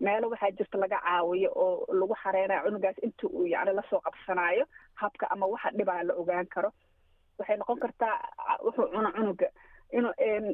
[0.00, 4.64] meelo waxaa jirta laga caawiyo oo lagu xareynayo cunugaas inta uu yani la soo qabsanaayo
[4.94, 6.70] habka ama waxa dhibaa la ogaan karo.
[7.38, 8.14] Waxay noqon kartaa
[8.64, 9.48] wuxuu cuno cunuga
[9.92, 10.12] inuu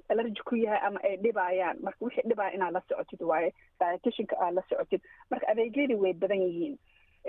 [0.08, 4.54] allergy ku yahay ama ay dhibayaan marka wixii dhibaya inaad la socotid waaye dietitianka aad
[4.54, 5.00] la socotid.
[5.30, 6.78] Marka adeegyadii way badan yihiin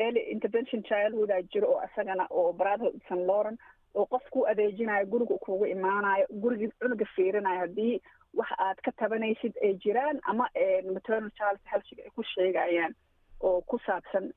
[0.03, 3.58] early intervention childhoodaa jiro oo isagana oo brotherhood st lauren
[3.95, 8.01] oo qof ku adeejinayo guriga kugu imaanayo gurigii cunuga fiirinayo haddii
[8.34, 10.49] wax aad ka tabanaysid ay jiraan ama
[10.93, 12.95] maternal child healthiga ay ku sheegayaan
[13.41, 14.34] oo ku saabsan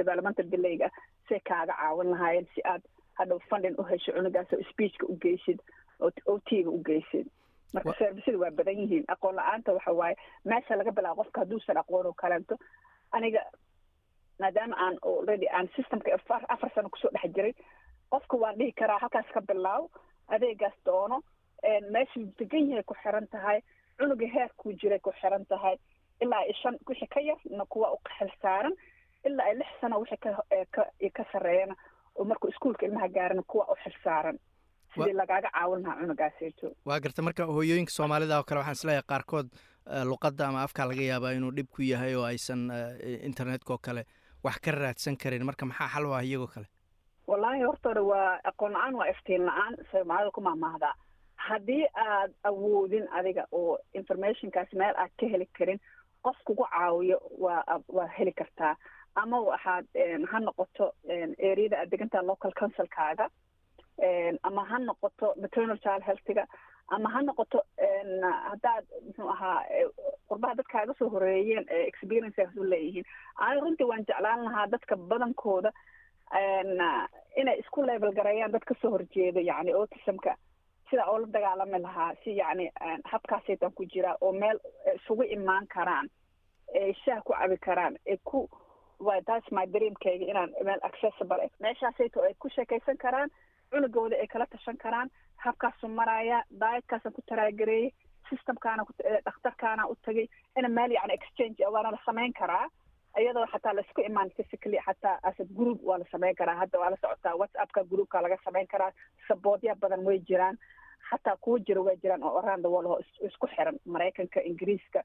[0.00, 0.90] developmental delayga
[1.28, 2.82] say kaaga caawin lahaayeen si aad
[3.20, 5.58] hadhow funding u hesho cunugaas oo speechka u geysid
[6.00, 7.26] oo o t-ga u geysid.
[7.74, 9.04] Marka servisyada waa badan yihiin.
[9.14, 12.56] Aqoon la'aanta waxa waaye meesha laga bilaabo qofka hadduusan aqoon oo kaleento
[13.12, 13.42] aniga
[14.40, 16.10] maadaama aan already aan systemka
[16.48, 17.54] afar sano ku soo dhex jiray
[18.10, 19.88] qofka waan dhihi karaa halkaas ka bilaaw
[20.28, 21.22] adeegaas doono
[21.92, 23.60] meeshuu degan yahay ku xiran tahay
[23.98, 25.76] cunuga heerkuu jiray ku xiran tahay
[26.20, 28.74] ilaa ay shan wixii ka yarna kuwa u xil saaran
[29.26, 30.20] ilaa ay lix sano wixii
[30.74, 30.82] ka
[31.16, 31.74] ka sarreeyana
[32.16, 34.38] oo markuu iskuolka ilmaha gaarana kuwa u xil saaran.
[34.94, 39.06] Sidii lagaaga caawin lahaa cunugaaseeto waa garta marka hooyooyinka soomaalida oo kale waxaan is leeyahay
[39.12, 39.48] qaarkood
[40.10, 42.62] luqadda ama afkaa laga yaabaa inuu dhib ku yahay oo aysan
[43.30, 44.02] internetka oo kale
[44.44, 45.44] wax ka raadsan karin.
[45.44, 46.66] Marka maxaa xal u ah iyagoo kale?
[47.28, 50.94] Wallaahi hortooda waa aqoon la'aan waa iftiin la'aan soomaalida ku mahmaahdaa
[51.48, 55.80] haddii aad awoodin adiga oo informationkaas meel aad ka heli karin
[56.22, 58.76] qof kugu caawiyo waa waa heli kartaa.
[59.14, 59.86] Ama waxaad
[60.30, 60.92] ha noqoto
[61.50, 63.28] areada aad degantaa local councilkaaga
[64.42, 66.44] ama ha noqoto maternal child healthiga
[66.96, 67.62] ama ha noqoto
[68.50, 69.62] haddaad muxuu ahaa
[70.28, 73.04] qurbaha dadkaaga soo horeeyeen experienceaas u leeyihiin.
[73.36, 75.72] Ani runtii waan jeclaan lahaa dadka badankooda
[77.40, 80.34] inay isku level gareeyaan dad ka soo horjeeda yani autismka.
[80.90, 82.70] Sida oo la dagaalami lahaa si yani
[83.04, 84.58] habkaasaytan ku jiraa oo meel
[84.94, 86.08] isugu imaan karaan
[86.74, 88.48] ay shaah ku cabi karaan ay ku
[89.00, 93.30] waa that's my dreamkayga inaan meel accessible meeshaasayto ay ku sheekaysan karaan
[93.70, 95.10] cunugooda ay kala tashan karaan
[95.44, 97.90] habkaasu maraya dietkaasaan ku taraagareeyey
[98.30, 98.84] systemkaana
[99.26, 100.26] dhakhtarkaana u tagay
[100.58, 102.66] ina meel yani exchange waana la samayn karaa
[103.20, 106.78] iyadoo xataa la isku imaan physically xataa as a group waa la samayn karaa hadda
[106.82, 108.92] waa la socotaa whatsappka groupka laga samayn karaa
[109.28, 110.58] saboodya badan way jiraan
[111.10, 115.02] xataa kuwa jira way jiraan oo around the world oo isku xiran maraykanka ingiriiska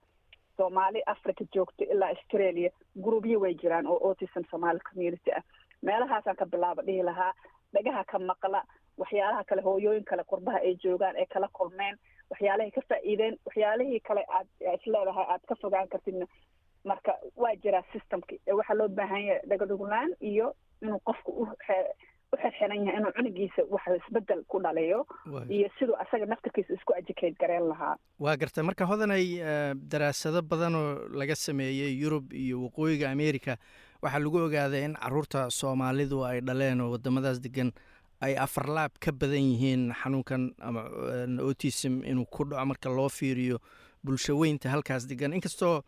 [0.58, 2.70] soomaali africa joogto ilaa australia
[3.06, 5.44] groupyo way jiraan oo autism somali community ah.
[5.88, 7.34] Meelahaasaan ka bilaaba dhihi lahaa
[7.74, 8.64] dhagaha ka maqla
[8.98, 11.96] waxyaalaha kale hooyooyin kale qurbaha ay joogaan ay kala kulmeen
[12.32, 16.26] waxyaalahay ka faa'iideen waxyaalihii kale aad isleedahay aad ka fogaan kartidna.
[16.86, 21.44] Marka waa jiraa systemki waxaa loo baahan yahay dhagadhuglaan iyo inuu qofku u
[22.34, 25.06] u xirxiran yahay inuu cunugiisa wax isbeddel ku dhaliyo
[25.50, 27.96] iyo siduu asaga naftarkiisa isku educate gareen lahaa.
[28.20, 28.64] Waa garta.
[28.64, 29.26] Marka hodanay
[29.94, 33.56] daraasado badan oo laga sameeyey yurub iyo waqooyiga america
[34.04, 37.72] waxaa lagu ogaaday in carruurta soomaalidu ay dhaleen oo wadamadaas degan
[38.22, 40.82] ay afarlaab ka badan yihiin xanuunkan ama
[41.48, 43.58] autism inuu ku dhaco marka loo fiiriyo
[44.04, 45.82] bulsho weynta halkaas degan inkastoo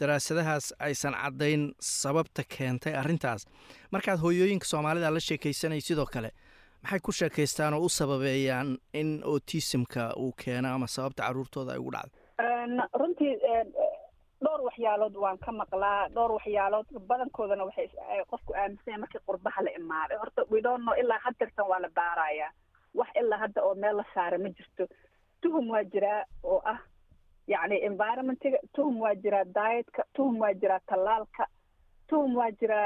[0.00, 3.46] daraasadahaas aysan caddayn sababta keentay arrintaas.
[3.92, 6.30] Markaad hooyooyinka soomaalida la sheekaysanay sidoo kale
[6.82, 11.90] maxay ku sheekaystaan oo u sababeeyaan in autismka uu keeno ama sababta caruurtooda ay ugu
[11.94, 12.16] dhacdo?
[13.00, 13.34] Runtii
[14.44, 16.08] dhowr waxyaalood waan ka maqlaa.
[16.14, 17.88] Dhowr waxyaalood badankoodana waxay
[18.30, 20.18] qofku aaminsanya markii qurbaha la imaaday.
[20.22, 22.50] Horta widonno ilaa hadeertan waa la baarayaa.
[22.94, 24.86] Wax ilaa hadda oo meel la saara ma jirto.
[25.42, 26.78] Tuhum waa jiraa oo ah
[27.46, 28.58] yacni environmentiga.
[28.74, 30.02] Tuhum waa jiraa dietka.
[30.16, 31.46] Tuhum waa jiraa tallaalka.
[32.08, 32.80] Tuhum waa jira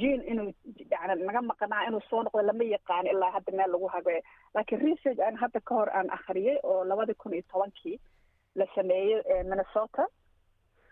[0.00, 0.52] jean inuu
[0.90, 4.22] yani naga maqnaa inuu soo noqdo lama yaqaan ilaa hadda meel lagu hage
[4.54, 8.00] laakiin research aan hadda ka hor aan akhriyay oo labadii kun iyo tobankii
[8.54, 10.06] la sameeyey minnesota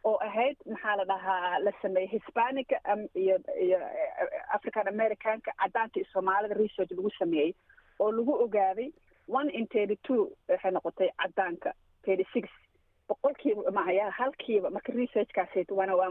[0.08, 2.76] oo ahayd maxaa la dhahaa la sameeyey hispanica
[3.22, 3.78] iyo iyo
[4.56, 7.54] african americanka caddaanka iyo soomaalida research lagu sameeyey
[7.98, 8.90] oo lagu ogaaday
[9.40, 11.72] one in thirty two waxay noqotay caddaanka
[12.04, 12.48] thirty six
[13.08, 16.10] boqolkiiba maya halkiiba marka researchkaasayt waana waa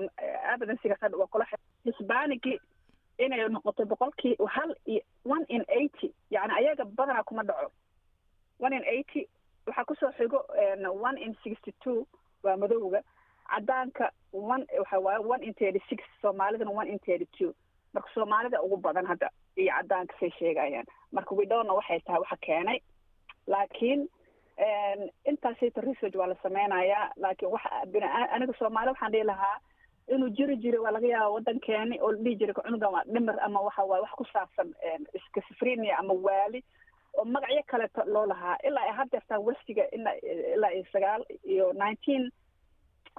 [0.53, 1.47] evidencega hadda waa kula
[1.87, 2.53] hisbaniki
[3.25, 5.01] inay noqotay boqolkii hal iyo
[5.35, 7.71] one in eighty yani ayaga badanaa kuma dhaco.
[8.59, 9.27] One in eighty
[9.67, 10.39] waxaa ku soo xigo
[11.07, 12.07] one in sixty two
[12.43, 13.01] waa madowga
[13.53, 17.53] caddaanka one waxa waaye one in thirty six soomaalidana one in thirty two
[17.93, 20.85] marka soomaalida ugu badan hadda iyo caddaanka say sheegayaan.
[21.11, 22.79] Marka widowna waxay tahay waxa keenay.
[23.47, 24.07] Laakiin
[25.25, 27.51] intaasayta research waa la sameynayaa laakiin
[27.91, 29.59] bina aniga soomaali waxaan dhihi lahaa
[30.07, 33.83] inuu jiri jiri waa laga yaaba waddankeeni oo dhihi jiray cunugan waa dhimir ama waxa
[33.83, 34.73] waaye wax ku saabsan
[35.27, 36.63] schizophrenia ama waali
[37.17, 38.57] oo magacyo kaleeto loo lahaa.
[38.67, 40.13] Ilaa ay haddeertaan westiga ilaa
[40.55, 42.31] ilaa iyo sagaal iyo nineteen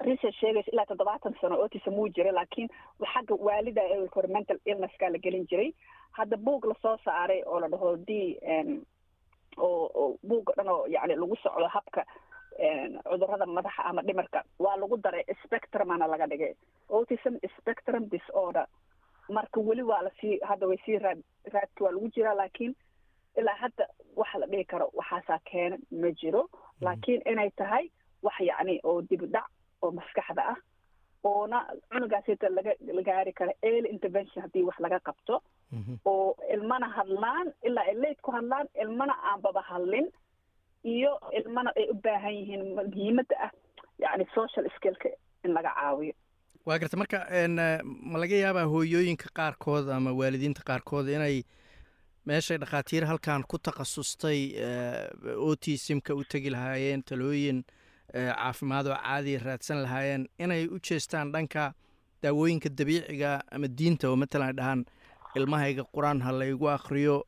[0.07, 2.69] research sheegaysa ilaa toddobaatan sano autism wuu jiray laakiin
[3.13, 3.81] xagga waalida
[4.15, 5.73] hore mental illnesska la gelin jiray.
[6.11, 8.09] Hadda buug la soo saaray oo la dhaho d
[9.57, 12.05] oo oo buugga dhan oo yani lagu socdo habka
[13.09, 16.53] cudurrada madaxa ama dhimirka waa lagu daray spectrumana laga dhigay.
[16.89, 18.65] Autism spectrum disorder.
[19.29, 21.21] Marka weli waa la sii hadda way sii raad
[21.53, 22.75] raadki waa lagu jiraa laakiin
[23.37, 26.49] ilaa hadda waxa la dhihi karo waxaasaa keena ma jiro.
[26.81, 27.89] Laakiin inay tahay
[28.23, 29.45] wax yacni oo dibidhac
[29.81, 30.57] oo maskaxda ah
[31.23, 31.57] oona
[31.91, 35.41] cunugaasita laga la gaari karo early intervention haddii wax laga qabto.
[36.05, 40.07] Oo ilmana hadlaan ilaa ay late ku hadlaan ilmana aanbaba hadlin
[40.83, 43.51] iyo ilmana ay u baahan yihiin muhiimadda ah
[43.99, 45.09] yacni social skillka
[45.45, 46.13] in laga caawiyo.
[46.65, 47.19] Waa garta marka
[48.11, 51.43] ma laga yaabaa hooyooyinka qaarkood ama waalidiinta qaarkood inay
[52.25, 54.39] meeshay dhakhaatiir halkan ku takhasustay
[55.51, 57.63] otisimka u tegi lahaayeen talooyin
[58.13, 61.73] caafimaad oo caadiya raadsan lahaayeen inay u jeestaan dhanka
[62.23, 64.85] daawooyinka dabiiciga ama diinta oo matalan dhahaan
[65.35, 67.23] ilmahayga qur'aan ha laygu akriyo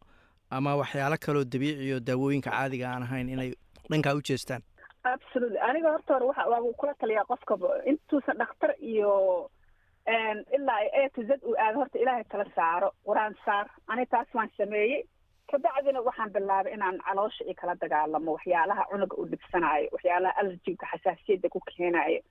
[0.50, 3.52] ama waxyaalo kaloo dabiiciyo daawooyinka caadiga aan ahayn inay
[3.92, 4.62] dhankaa u jeestaan.
[5.04, 5.58] Absolutely.
[5.68, 9.14] Aniga horta hore waa kula taliyaa qofkaba intuusan dhakhtar iyo
[10.56, 13.66] ilaa a to z uu aado horta ilaahay tala saaro qur'aan saar.
[13.88, 15.04] Ani taas waan sameeyey
[15.52, 21.50] kabacdina waxaan bilaabay inaan caloosha iyo kala dagaalamo waxyaalaha cunuga uu dhibsanaayo waxyaalaha allergiga xasaasiyadda
[21.50, 22.22] ku keenaayo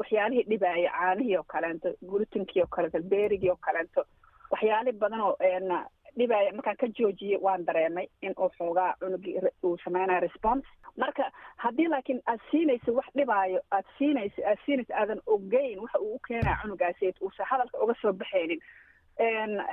[0.00, 4.04] waxyaalihii dhibaaya caanihii oo kaleento glutinkii oo kaleento beerigii oo kaleento
[4.50, 5.36] waxyaali badan oo
[6.18, 10.66] dhibaaya markaan ka joojiyey waan dareemay in uu xoogaa cunugii uu sameynayo response.
[10.96, 16.14] Marka haddii laakiin aad siinaysa wax dhibaayo aad siinaysa aad siinaysa aadan ogeyn waxa uu
[16.14, 18.60] u keenaya cunugaasi uusan hadalka uga soo baxaynin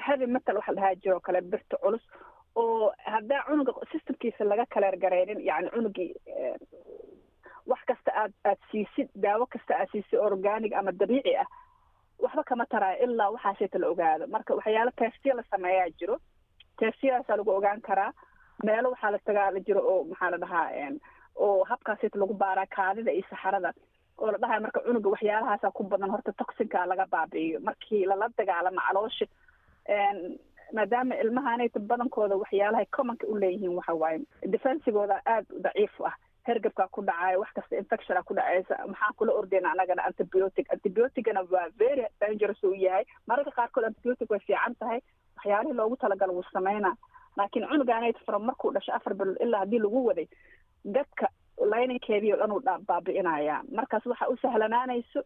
[0.08, 2.02] heavy metal waxa la dhahaa jiro kale birta culus
[2.56, 6.12] oo haddaa cunuga systemkiisa laga kaleergaraynin yani cunugii
[7.72, 11.48] wax kasta aad aad siisid daawo kasta aad siisid organic ama dabiici ah
[12.24, 14.28] waxba kama taraayo ilaa waxaasayta la ogaado.
[14.28, 16.18] Marka waxyaalo testiya la sameeyaa jiro
[16.80, 18.12] testiyadaasaa lagu ogaan karaa
[18.64, 20.70] meelo waxaa la tagaa la jiro oo maxaa la dhahaa
[21.36, 23.74] oo habkaasayta lagu baaraa kaadida iyo saxarada
[24.18, 27.60] oo la dhahayo marka cunuga waxyaalahaasa ku badan horta toxinka laga baabi'iyo.
[27.60, 29.26] Markii lala dagaalamo caloosha
[30.74, 34.20] maadaama ilmahanayta badankooda waxyaalahay commonka u leeyihiin waxa waaye.
[34.54, 36.14] Defensigooda aada daciif ah.
[36.48, 38.76] Hergabkaa ku dhacayo wax kasta infectiona ku dhacaysa.
[38.88, 40.66] Maxaan kula ordeyna anagana antibiotic?
[40.74, 43.06] Antibioticana waa very dangerous uu yahay.
[43.28, 45.00] Mararka qaarkood antibiotic way fiican tahay.
[45.38, 46.96] Waxyaalihii loogu talagalo wuu sameynaa.
[47.38, 50.28] Laakiin cunugaanayt from markuu dhasho afar bilood ilaa haddii lagu waday
[50.86, 51.28] dadka
[51.62, 55.22] lininkeedii o dhan uu baabi'inaya markaas waxa u sahlanaanayso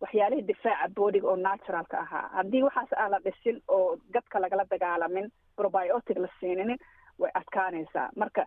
[0.00, 2.28] waxyaalihii difaaca boodiga oo naturalka ahaa.
[2.36, 6.78] Haddii waxaas aan la dhisin oo dadka lagala dagaalamin probiotic la siininin
[7.18, 8.10] way adkaanaysaa.
[8.16, 8.46] Marka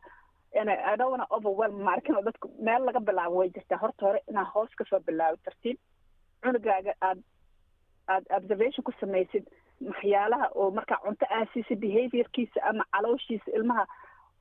[0.92, 3.78] adhowana overwhelm maarkin oo dadku meel laga bilaabo way jirtaa.
[3.78, 5.78] Horta hore inaad hoos ka soo bilaabo tartiib
[6.44, 7.20] cunugaaga aad
[8.08, 9.46] aad observation ku samaysid
[9.90, 13.86] waxyaalaha oo markaa cunto aad siisid behaviorkiisa ama calooshiisa ilmaha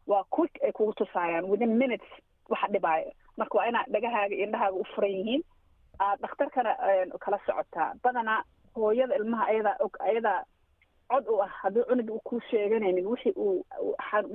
[0.07, 1.45] waa quick ay kugu tusaayaan.
[1.51, 2.09] Within minutes
[2.49, 5.43] waxa dhibaayo marka waa inaad dhagahaaga indhahaaga u furan yihiin
[6.01, 6.73] aad dhakhtarkana
[7.25, 7.93] kala socotaa.
[8.03, 8.43] Badanaa
[8.75, 10.41] hooyada ilmaha ayadaa og ayadaa
[11.13, 13.65] cod u ah haddii cunuga u ku sheeganaynin wixii uu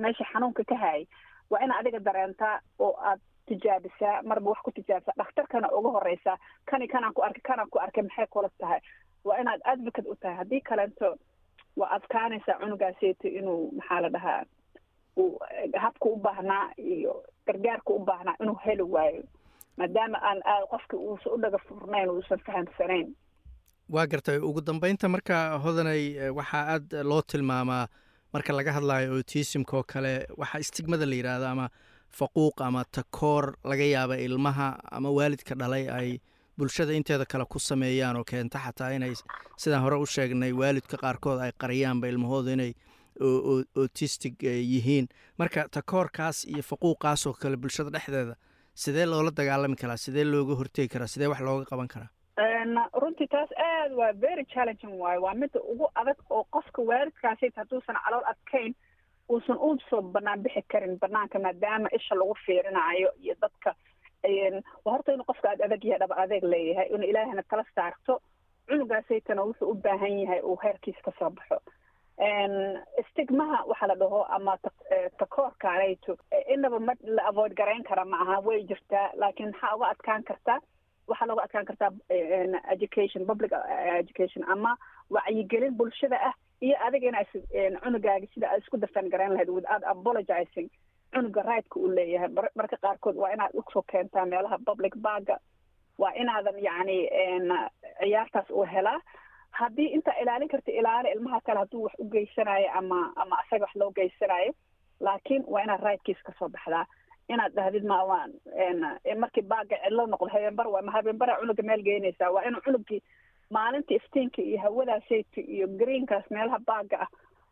[0.02, 1.06] meesha xanuunka ka hayay
[1.50, 5.14] waa ina adiga dareentaa oo aad tijaabisaa marba wax ku tijaabisaa.
[5.20, 6.36] Dhakhtarkana uga horeysaa
[6.70, 8.80] kani kanaan ku arkay kanaan ku arkay maxay kula tahay?
[9.24, 10.36] Waa inaad advocate u tahay.
[10.36, 11.16] Haddii kaleento
[11.76, 14.42] waa adkaanaysaa cunugaaseyto inuu maxaa la dhahaa
[15.84, 19.22] habka u baahnaa iyo gargaarka u baahnaa inuu heli waayo
[19.76, 23.08] maadaama aan qofki uusan u dhaga furnayn uusan fahamsanayn
[23.90, 24.38] waa gartay.
[24.38, 27.86] Ugu dambeynta marka hodanay waxaa aad loo tilmaamaa
[28.32, 31.68] marka laga hadlayo autismka oo kale waxaa istigmada la yidhaahdo ama
[32.18, 36.18] faquuq ama takoor laga yaaba ilmaha ama waalidka dhalay ay
[36.58, 39.12] bulshada inteeda kale ku sameeyaan oo keenta xataa inay
[39.56, 42.72] sidaan hore u sheegnay waalidka qaarkood ay qariyaanba ilmahooda inay
[43.82, 45.06] autistic yihiin.
[45.38, 48.34] Marka takoorkaas iyo faquuqaas oo kale bulshada dhexdeeda
[48.74, 49.96] sidee loola dagaalami karaa?
[49.96, 51.06] Sidee looga hortegi karaa?
[51.14, 52.10] Sidee wax looga qaban karaa?
[53.02, 57.96] Runtii taas aad waa very challenging waayo waa midda ugu adag oo qofka waalidkaasi hadduusan
[58.04, 58.74] calool adkayn
[59.30, 63.74] uusan u soo banaan bixi karin banaanka maadaama isha lagu fiirinayo iyo dadka
[64.84, 68.20] waa horta inuu qofka aad adag yahay dhaba adeeg leeyahay inuu ilaahana kala saarto
[68.68, 71.58] cunugaasaytana wuxuu u baahan yahay uu heerkiis ka soo baxo
[73.10, 74.56] stigmaha waxaa la dhaho ama
[75.18, 76.16] takoorkaanayto
[76.54, 80.58] inaba ma la avoid garayn kara ma aha way jirtaa laakiin maxaa uga adkaan kartaa
[81.08, 81.90] waxaa looga adkaan kartaa
[82.74, 83.52] education public
[83.98, 84.76] education ama
[85.10, 87.24] wacyigelin bulshada ah iyo adiga ina
[87.80, 90.68] cunugaaga sida aad isku dafan garayn lahayd without apologizing
[91.14, 92.28] cunuga rigtka uu leeyahay.
[92.54, 95.38] Marka qaarkood waa inaad u soo keentaa meelaha public baga
[95.98, 96.98] waa inaadan yacni
[98.00, 99.00] ciyaartaas uu helaa
[99.60, 103.74] haddii intaa ilaalin karta ilaali ilmaha kale hadduu wax u geysanayo ama ama asaga wax
[103.76, 104.52] loo geysanayo
[105.00, 106.86] laakiin waa inaad rightkiis ka soo baxdaa.
[107.28, 108.32] Inaad dhahdid ma waan
[109.18, 113.02] markii baaga cidlo noqdo habeenbar waa habeenbara cunuga meel geynaysaa waa inuu cunugii
[113.50, 117.08] maalinta iftiinka iyo hawadaasayta iyo greenkaas meelaha baaga ah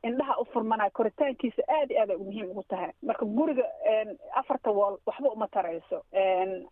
[0.09, 2.91] indhaha u furmanaya koritaankiisa aad iyo aad ay muhiim ugu tahay.
[3.03, 3.65] Marka guriga
[4.41, 6.03] afarta wool waxba uma tarayso.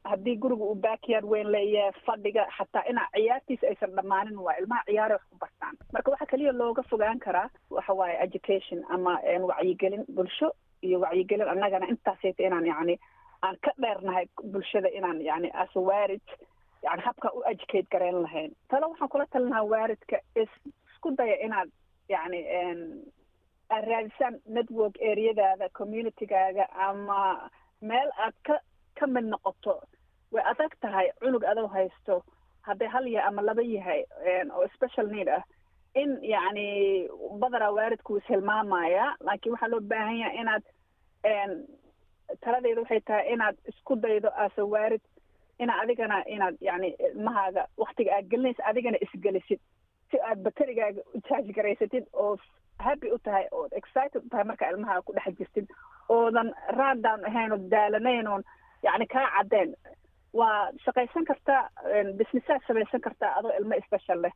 [0.05, 5.15] Haddii guriga uu backyard weyn leeyahay fadhiga xataa inaa ciyaartiisa aysan dhammaanin waa ilmaha ciyaara
[5.15, 5.77] wax ku bartaan.
[5.93, 11.87] Marka waxaa keliya looga fogaan karaa waxa waaye education ama wacyigelin bulsho iyo wacyigelin annagana
[11.89, 12.99] intaasayta inaan yacni
[13.43, 16.25] aan ka dheernahay bulshada inaan yani as a waarid
[16.83, 18.51] yani habka u educate garayn lahayn.
[18.69, 20.49] Talo waxaan kula talinahaa waaridka is
[20.91, 21.69] isku daya inaad
[22.09, 22.41] yani
[23.75, 27.51] aad raadisaan network areadaada communitygaaga ama
[27.91, 28.57] meel aad ka
[29.01, 29.75] ka mid noqoto
[30.33, 32.17] way adag tahay cunug adoo haysto
[32.69, 34.01] hadday hal yahay ama laba yahay
[34.57, 35.43] oo special need ah
[36.03, 36.67] in yacni
[37.79, 40.65] waaridku is hilmaamaya laakiin waxaa loo baahan yahay inaad
[42.45, 45.01] taladeeda waxay tahay inaad isku daydo asa waarid
[45.59, 49.61] ina adigana inaad yani ilmahaaga waktiga aad gelinaysa adigana isgelisid
[50.11, 52.37] si aad baterigaaga u charge garaysatid oo
[52.87, 55.67] happy u tahay ood excited u tahay markaa ilmahaaga ku dhex jirtid
[56.17, 58.29] oodan rundown ahayn oo daalanayn
[58.87, 59.71] yani kaa caddeen.
[60.39, 61.63] Waa shaqaysan kartaa
[62.19, 64.33] businessaad samaysan kartaa adoo ilmo special leh.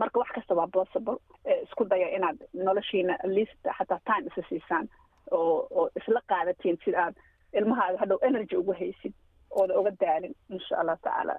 [0.00, 1.16] Marka wax kasta waa possible
[1.64, 4.86] isku daya inaad noloshiina least xataa time isa siisaan
[5.30, 7.16] oo oo isla qaadatiin sida aad
[7.58, 9.14] ilmahaaga hadhow energy ugu haysid
[9.60, 11.34] ooda uga daalin insha allah tacaala.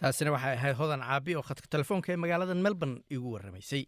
[0.00, 3.82] Taasina waxay ahayd hodan caabi oo khadka telefoonka ee magaalada melbourne igu warramaysay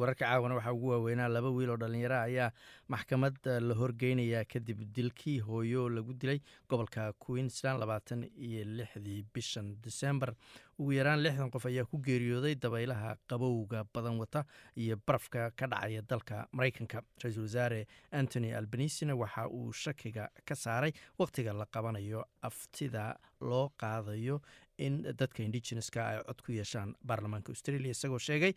[0.00, 2.50] wararka caawana waxaa ugu waaweynaa laba wiil oo dhallinyara ayaa
[2.94, 3.36] maxkamad
[3.68, 6.38] la horgeynayaa kadib dilkii hooyo lagu dilay
[6.70, 10.34] gobolka queensland labaatan iyo lixdii bishan december.
[10.78, 14.44] Ugu yaraan lixdan qof ayaa ku geeriyooday dabaylaha qabowga badan wata
[14.76, 17.02] iyo barafka ka dhacaya dalka maraykanka.
[17.22, 24.40] Ra'iisul wasaare antony albanisina waxa uu shakiga ka saaray wakhtiga la qabanayo aftida loo qaadayo
[24.78, 28.52] in dadka indigeneska ay cod ku yeeshaan baarlamaanka australia isagoo sheegay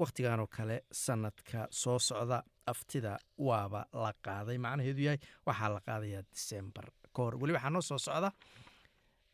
[0.00, 4.58] wakhtigan oo kale sanadka soo socda aftida waaba la qaaday.
[4.58, 8.30] Macnaheedu yahay waxaa la qaadayaa december ka weli waxaa noo soo socda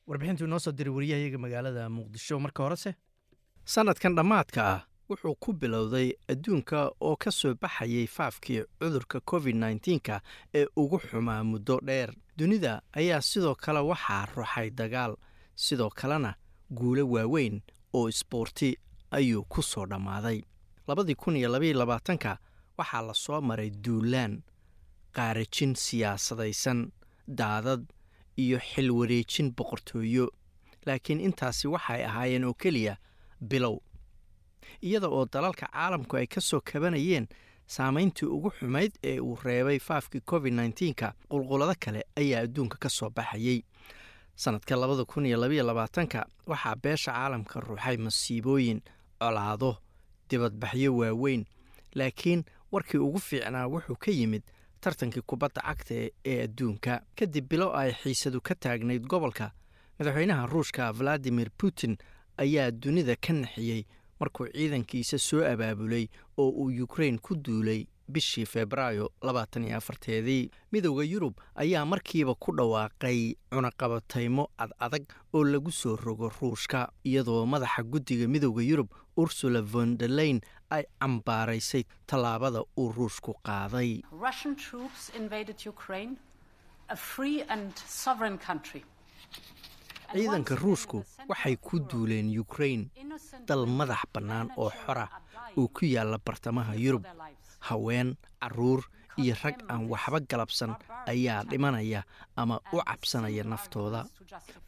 [0.07, 2.41] warbixintuu inoo soo diray wariyahayaga magaalada muqdisho.
[2.41, 2.95] Marka horese
[3.65, 10.21] sanadkan dhammaadka ah wuxuu ku bilowday adduunka oo ka soo baxayay faafkii cudurka covid nneteen-ka
[10.55, 12.11] ee ugu xumaa muddo dheer.
[12.39, 15.17] Dunida ayaa sidoo kale waxaa ruxay dagaal
[15.65, 16.31] sidoo kalena
[16.79, 17.57] guulo waaweyn
[17.97, 18.71] oo isboorti
[19.11, 20.39] ayuu ku soo dhammaaday.
[20.89, 22.39] Labadii kun iyo labaiyo labaatanka
[22.79, 24.43] waxaa la soo maray duulaan
[25.17, 26.81] qaarajin siyaasadaysan
[27.41, 27.83] daadad
[28.37, 30.27] iyo xilwareejin boqortooyo.
[30.87, 32.97] Laakiin intaasi waxay ahaayeen oo keliya
[33.41, 33.77] bilow.
[34.83, 37.27] Iyada oo dalalka caalamku ay ka soo kabanayeen
[37.67, 43.11] saamayntii ugu xumayd ee uu reebay faafkii covid nneteen-ka qulqulado kale ayaa adduunka ka soo
[43.11, 43.61] baxayey
[44.43, 48.81] sanadka labada kun iyo labaiyo labaatanka waxaa beesha caalamka ruuxay masiibooyin
[49.21, 49.77] colaado
[50.31, 51.45] dibadbaxyo waaweyn.
[51.95, 54.43] Laakiin warkii ugu fiicnaa wuxuu ka yimid
[54.81, 57.03] tartankii kubadda cagta ee adduunka.
[57.17, 59.51] Kadib bilo ay xiisadu ka taagnayd gobolka
[59.99, 61.97] madaxweynaha ruushka valadimir putin
[62.37, 63.83] ayaa dunida ka naxiyey
[64.21, 66.07] markuu ciidankiisa soo abaabulay
[66.39, 72.53] oo uu yukrain ku duulay bishii febraayo labaatan iyo afarteedii midowda yurub ayaa markiiba ku
[72.57, 75.05] dhawaaqay cunaqabataymo ad adag
[75.35, 80.41] oo lagu soo rogo ruushka iyadoo madaxa guddiga midowda yurub ursula vonderleyn
[80.71, 84.03] ay cambaaraysay tallaabada uu ruushku qaaday.
[90.13, 92.89] Ciidanka ruushku waxay ku duuleen yukrain
[93.47, 95.05] dal madax bannaan oo xora
[95.57, 97.05] oo ku yaalla bartamaha yurub
[97.59, 98.81] haween carruur
[99.19, 100.73] iyo rag aan waxba galabsan
[101.07, 102.03] ayaa dhimanaya
[102.37, 104.05] ama u cabsanaya naftooda.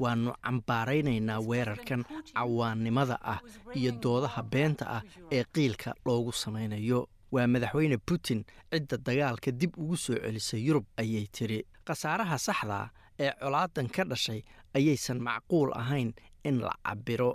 [0.03, 2.03] waannu cambaaraynaynaa weerarkan
[2.35, 3.41] cawaannimada ah
[3.79, 7.09] iyo doodaha beenta ah ee qiilka loogu samaynayo.
[7.33, 12.91] Waa madaxweyne putin cidda dagaalka dib ugu soo celisay yurub ayay tiri khasaaraha saxdaa
[13.25, 14.41] ee colaadan ka dhashay
[14.75, 16.11] ayaysan macquul ahayn
[16.49, 17.33] in la cabbiro.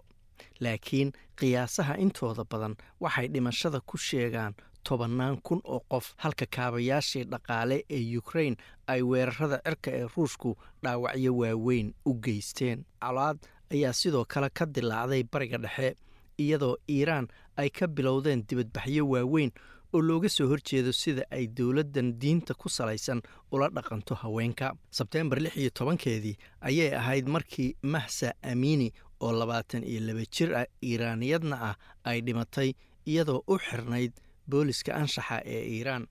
[0.60, 4.54] Laakiin qiyaasaha intooda badan waxay dhimashada ku sheegaan
[4.88, 6.14] tobannaan kun oo qof.
[6.18, 8.56] Halka kaabayaashii dhaqaale ee yukrain
[8.88, 12.86] ay weerarada cirka ee ruushku dhaawacyo waaweyn u geysteen.
[13.02, 13.38] Colaad
[13.74, 15.96] ayaa sidoo kale ka dilaacday bariga dhexe
[16.38, 17.28] iyadoo iiraan
[17.58, 19.52] ay ka bilowdeen dibadbaxyo waaweyn
[19.94, 23.22] oo looga soo horjeedo sida ay dowladdan diinta ku salaysan
[23.52, 24.74] ula dhaqanto haweenka.
[24.92, 30.66] Sebteembar lix iyo tobankeedii ayay ahayd markii mahsa amiini oo labaatan iyo laba jir ah
[30.84, 32.74] iiraaniyadna ah ay dhimatay
[33.08, 34.12] iyadoo u xirnayd
[34.50, 36.08] booliska anshaxa ee iiraan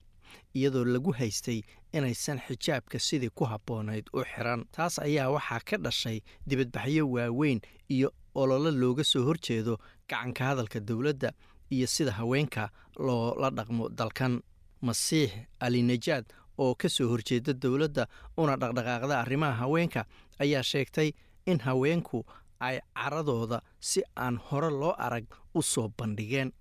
[0.55, 1.61] iyadoo lagu haystay
[1.93, 4.65] inaysan xijaabka sidii ku habboonayd u xiran.
[4.71, 7.59] Taas ayaa waxaa ka dhashay dibadbaxyo waaweyn
[7.89, 9.77] iyo ololo looga soo horjeedo
[10.09, 11.31] gacanka hadalka dowladda
[11.71, 12.69] iyo sida haweenka
[12.99, 14.41] loola dhaqmo dalkan.
[14.81, 16.25] Masiix alinajaad
[16.57, 18.07] oo ka soo horjeeda dowladda
[18.37, 20.05] una dhaqdhaqaaqda arrimaha haweenka
[20.39, 21.11] ayaa sheegtay
[21.45, 22.25] in haweenku
[22.59, 25.25] ay caradooda si aan hore loo arag
[25.55, 26.51] u soo bandhigeen.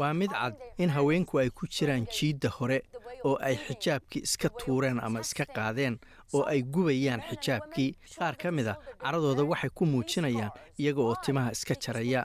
[0.00, 2.82] Waa mid cad in haweenku ay ku jiraan jiidda hore
[3.24, 5.98] oo ay xijaabkii iska tuureen ama iska qaadeen
[6.34, 7.90] oo ay gubayaan xijaabkii.
[8.18, 12.24] qaar ka mid a caradooda waxay ku muujinayaan iyaga oo timaha iska jaraya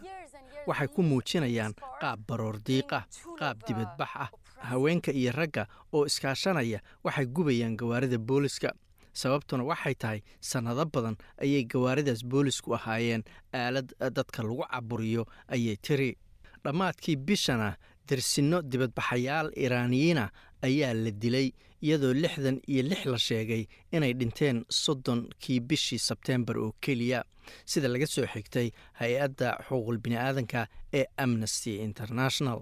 [0.68, 3.03] waxay ku muujinayaan qaab baroor diiqah
[3.39, 4.30] qaab dibadbax ah
[4.60, 8.74] haweenka iyo ragga oo iskaashanaya waxay gubayaan gawaarida booliska
[9.14, 13.24] sababtuna waxay tahay sannado badan ayay gawaaridaas boolisku ahaayeen.
[13.53, 16.18] Aalad dadka lagu caburiyo ayay tiri.
[16.64, 17.78] Dhammaadkii bishana
[18.08, 20.30] darsinno dibadbaxayaal iiraaniyiina
[20.62, 21.51] ayaa la dilay
[21.82, 27.24] iyadoo lixdan iyo lix la sheegay inay dhinteen soddonkii bishii sebteembar oo keliya.
[27.66, 32.62] Sida laga soo xigtay hay'adda xuquuqul bini'aadanka ee amnesty international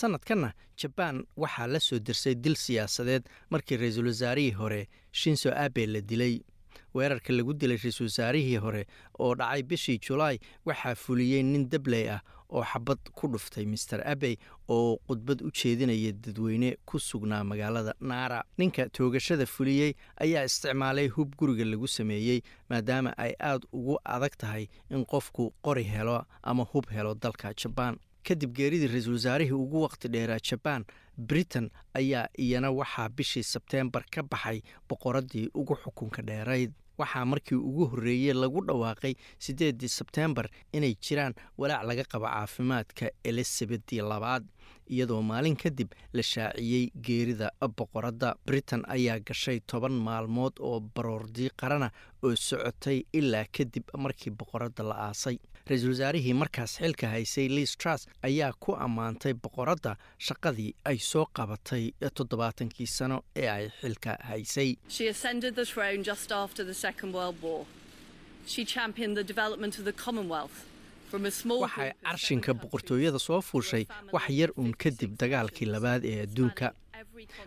[0.00, 6.00] sanadkanna jabaan waxaa la soo dirsay dil siyaasadeed markii ra'iisul wasaarihii hore shinso abe la
[6.00, 6.36] dilay.
[6.94, 8.82] Weerarka lagu dilay ra'iisul wasaarihii hore
[9.18, 12.20] oo dhacay bishii julaay waxaa fuliyey nin dabley ah
[12.50, 14.36] oo xabad ku dhuftay master abey
[14.68, 19.92] oo khudbad u jeedinaya dadweyne ku sugnaa magaalada naara ninka toogashada fuliyey
[20.24, 22.40] ayaa isticmaalay hub guriga lagu sameeyey
[22.70, 27.96] maadaama ay aad ugu adag tahay in qofku qori helo ama hub helo dalka jabaan
[28.28, 30.84] kadib geeridii ra'iisul wasaarihii ugu waqti dheeraa jabaan
[31.16, 36.72] britain ayaa iyana waxaa bishii sebteembar ka baxay boqoraddii ugu xukunka dheerayd.
[36.98, 43.96] Waxaa markii ugu horreeyey lagu dhawaaqay siddeedii sebteembar inay jiraan walaac laga qabo caafimaadka elizabeti
[44.10, 44.44] labaad
[44.90, 48.34] iyadoo maalin kadib la shaaciyey geerida boqoradda.
[48.46, 51.90] Britain ayaa gashay toban maalmood oo baroordii qarana
[52.22, 55.38] oo socotay ilaa kadib markii boqoradda la aasay.
[55.70, 61.84] Ra'iisul wasaarihii markaas xilka haysay liis tras ayaa ku ammaantay boqoradda shaqadii ay soo qabatay
[62.16, 64.76] toddobaatankii sano ee ay xilka haysay
[71.18, 76.72] waxay carshinka boqortooyada soo fuushay wax yar uun kadib dagaalkii labaad ee adduunka.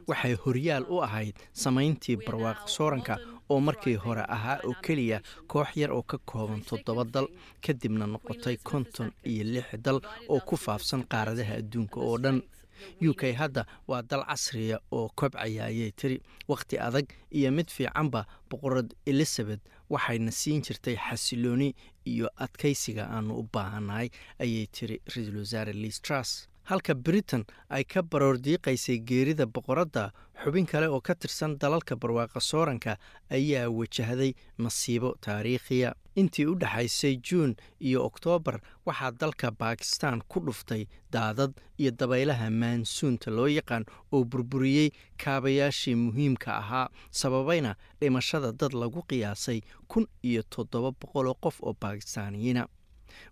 [0.07, 3.18] Waxay horyaal u ahayd samayntii barwaaqo sooranka
[3.49, 7.28] oo markii hore ahaa oo keliya koox yar oo ka kooban toddoba dal
[7.61, 9.99] kadibna noqotay konton iyo lix dal
[10.30, 12.41] oo ku faafsan qaaradaha adduunka oo dhan.
[13.01, 18.26] U k hadda waa dal casriya oo kobcaya ayay tiri wakhti adag iyo mid fiicanba
[18.49, 21.74] boqorad elizabeth waxayna siin jirtay xasilooni
[22.14, 24.10] iyo adkaysiga aanu u baahannahay
[24.43, 26.01] ayay tiri ra'iisul wasaare liis
[26.70, 27.43] halka britain
[27.76, 30.03] ay ka baroor diiqaysay geerida boqoradda
[30.43, 32.97] xubin kale oo ka tirsan dalalka barwaaqa sooranka
[33.38, 34.32] ayaa wajahday
[34.66, 37.51] masiibo taariikhiya intii u dhexaysay juun
[37.88, 41.51] iyo oktoobar waxaa dalka bakistan ku dhuftay daadad
[41.82, 44.89] iyo dabaylaha maansuunta loo yaqaan oo burburiyey
[45.24, 51.74] kaabayaashii muhiimka ahaa sababayna dhimashada dad lagu qiyaasay kun iyo toddoba boqol oo qof oo
[51.82, 52.63] bakistaaniyiina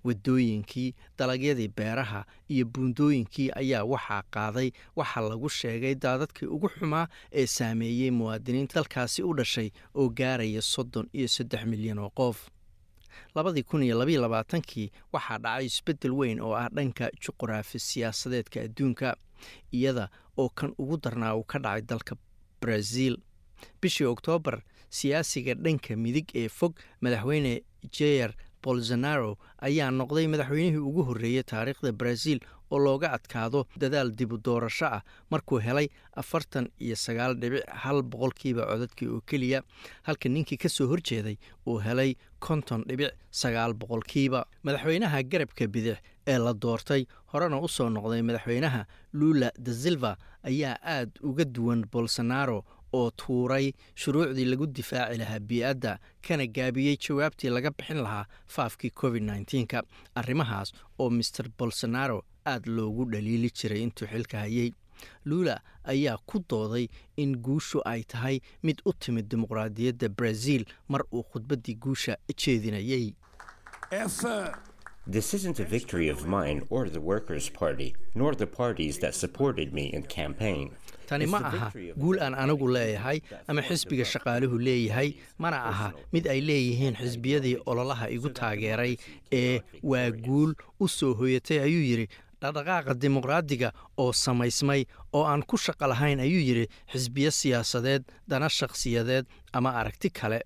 [0.03, 7.45] wadooyinkii dalagyadii beeraha iyo buundooyinkii ayaa waxaa qaaday waxaa lagu sheegay daadadkii ugu xumaa ee
[7.47, 12.38] saameeyey muwaadiniinta dalkaasi u dhashay oo gaaraya soddon iyo saddex milyan oo qof
[13.36, 19.16] labadii kun iyo labaiyo labaatankii waxaa dhacay isbeddel weyn oo ah dhanka juquraafi siyaasadeedka adduunka
[19.72, 22.16] iyada oo kan ugu darnaa uu ka dhacay dalka
[22.61, 23.18] brazil.
[23.82, 27.61] Bishii oktoobar siyaasiga dhanka midig ee fog madaxweyne
[27.97, 28.32] jeyer
[28.63, 32.39] bolsonaro ayaa noqday madaxweynihii ugu horreeyey taariikhda brazil
[32.72, 35.01] oo looga adkaado dadaal dibu doorasho ah.
[35.32, 39.61] Markuu helay afartan iyo sagaal dhibic hal boqolkiiba codadkii oo keliya
[40.03, 41.38] halka ninkii ka soo horjeeday
[41.68, 44.45] uu helay konton dhibic sagaal boqolkiiba.
[44.63, 45.97] Madaxweynaha garabka bidix
[46.28, 51.86] ee la doortay horena u soo noqday madaxweynaha lula da silva ayaa aad uga duwan
[51.91, 52.63] bolsonaro
[52.93, 55.97] oo tuuray shuruucdii lagu difaaci lahaa bii-adda
[56.28, 59.84] kana gaabiyey jawaabtii laga bixin lahaa faafkii covid nneteen-ka
[60.16, 64.72] arrimahaas oo master bolsonaro aad loogu dhaliili jiray intuu xilka hayay.
[65.26, 66.88] Lula ayaa ku dooday
[67.18, 73.14] in guushu ay tahay mid u timid dimuqraadiyadda brazil mar uu khudbaddii guusha jeedinayay.
[75.08, 79.72] This isn't a victory of mine or the Workers' Party, nor the parties that supported
[79.72, 80.72] me in campaign.
[81.10, 81.68] tani ma aha
[82.02, 85.10] guul aan anigu leeyahay ama xisbiga shaqaaluhu leeyahay.
[85.38, 88.98] Mana aha mid ay leeyihiin xisbiyadii ololaha igu taageeray
[89.32, 92.08] ee waa guul u soo hoyatay ayuu yidhi
[92.52, 99.26] dhaqdhaqaaqa dimuqraadiga oo samaysmay oo aan ku shaqo lahayn ayuu yidhi xisbiyo siyaasadeed dana shakhsiyadeed
[99.54, 100.41] ama aragti kale.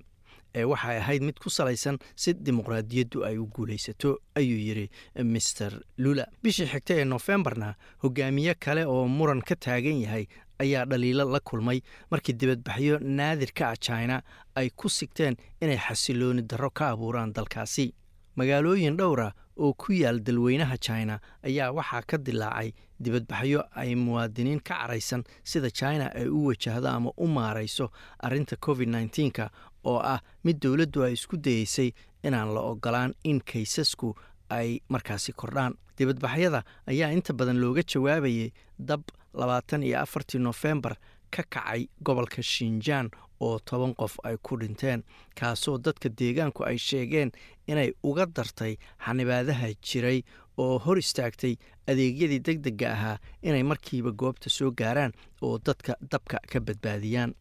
[0.55, 4.89] Ee waxay ahayd mid ku salaysan si dimuqraadiyaddu ay u guulaysato ayuu yidhi
[5.23, 6.25] master lula.
[6.43, 10.25] Bishii xigta ee nofembarna hogaamiye kale oo muran ka taagan yahay
[10.59, 11.79] ayaa dhaliilo la kulmay
[12.11, 14.21] markii dibadbaxyo naadirka ah china
[14.55, 17.93] ay ku sigteen inay xasilooni darro ka abuuraan dalkaasi.
[18.35, 19.31] Magaalooyin dhowra
[19.63, 22.71] oo ku yaal dalweynaha china ayaa waxaa ka dilaacay
[23.03, 27.91] dibadbaxyo ay muwaadiniin ka caraysan sida china ay u wajahdo ama u maarayso
[28.25, 29.45] arrinta covid nneteen-ka
[29.85, 31.91] oo ah mid dowladdu ay isku dayeysay
[32.23, 34.15] inaan la ogolaan in kaysasku
[34.49, 35.73] ay markaasi kordhaan.
[35.97, 39.01] Dibadbaxyada ayaa inta badan looga jawaabayay dab
[39.33, 40.95] labaatan iyo afartii nofembar
[41.35, 43.07] ka kacay gobolka shinjaan
[43.45, 45.03] oo toban qof ay ku dhinteen
[45.39, 47.31] kaasoo dadka deegaanku ay sheegeen
[47.71, 48.73] inay uga dartay
[49.05, 50.19] xanibaadaha jiray
[50.57, 51.55] oo hor istaagtay
[51.87, 53.17] adeegyadii deg degga ahaa
[53.47, 57.33] inay markiiba goobta soo gaaraan oo dadka dabka ka badbaadiyaan.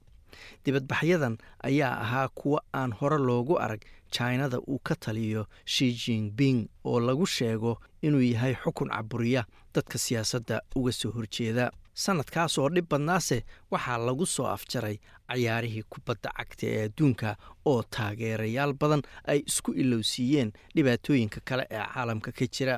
[0.65, 3.83] Dibadbaxyadan ayaa ahaa kuwo aan hore loogu arag
[4.13, 10.63] jinada uu ka taliyo shi jinping oo lagu sheego inuu yahay xukun caburiya dadka siyaasadda
[10.77, 11.71] uga soo horjeeda
[12.05, 13.39] sanadkaas oo dhib badnaase
[13.73, 14.97] waxaa lagu soo afjaray
[15.29, 17.37] cayaarihii kubadda cagta ee adduunka
[17.71, 22.77] oo taageerayaal badan ay isku ilowsiiyeen dhibaatooyinka kale ee caalamka ka jira.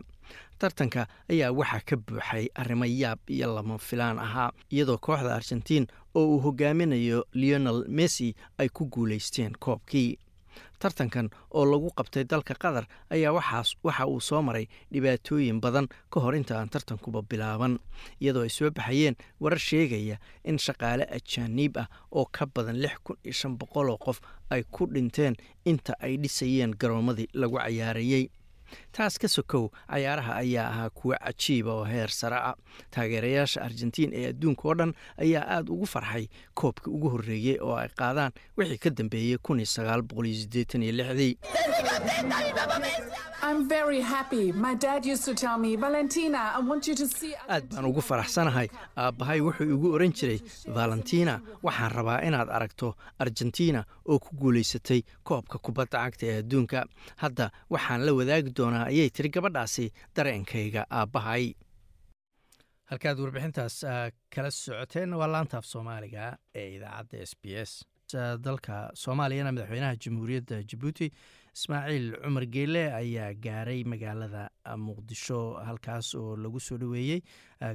[0.60, 6.24] Tartanka ayaa waxaa ka buuxay arrimo yaab iyo lama filaan ahaa iyadoo kooxda argentiin oo
[6.26, 10.18] uu hogaaminayo leonel messi ay ku guulaysteen koobkii
[10.82, 16.20] tartankan oo lagu qabtay dalka qatar ayaa waxaas waxa uu soo maray dhibaatooyin badan ka
[16.24, 17.78] hor inta aan tartankuba bilaaban
[18.20, 23.16] iyadoo ay soo baxayeen warar sheegaya in shaqaale ajaaniib ah oo ka badan lix kun
[23.24, 24.20] iyo shan boqoloo qof
[24.50, 28.24] ay ku dhinteen inta ay dhisayeen garoomadii lagu cayaarayey
[28.92, 32.54] taas ka sokow cayaaraha ayaa ahaa kuwo cajiiba oo heer sare ah.
[32.90, 37.88] Taageerayaasha argentiin ee adduunka oo dhan ayaa aada ugu farxay koobkii ugu horreeyey oo ay
[38.00, 39.38] qaadaan wixii ka dambeeyey
[46.30, 48.68] aad baan ugu faraxsanahay.
[48.96, 50.38] Aabbahay wuxuu igu oran jiray
[50.74, 56.84] valentina waxaan rabaa inaad aragto argentina oo ku guulaysatay koobka kubadda cagta ee adduunka.
[57.16, 59.86] Hadda waxaan la wadaagi doonaa ayay tiri gabadhaasi
[60.16, 61.44] dareenkayga aabbahay
[62.90, 63.76] halkaad warbixintaas
[64.34, 66.26] kala socoteen waa laantaaf soomaaliga
[66.60, 67.72] ee idaacadda s b s.
[68.44, 71.06] Dalka soomaaliyana madaxweynaha jamhuuriyadda jabuuti
[71.56, 74.42] ismaaciil cumar geele ayaa gaaray magaalada
[74.86, 75.38] muqdisho
[75.68, 77.20] halkaas oo lagu soo dhoweeyey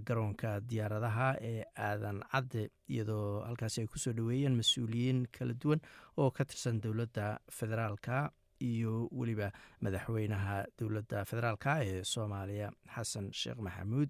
[0.07, 2.63] garoonka diyaaradaha ee aadan cadde
[2.95, 5.79] iyadoo halkaasi ay ku soo dhoweeyeen mas'uuliyiin kala duwan
[6.17, 7.27] oo ka tirsan dowladda
[7.59, 8.17] federaalka
[8.59, 9.51] iyo weliba
[9.81, 14.09] madaxweynaha dowladda federaalka ee soomaaliya xasan sheekh maxamuud.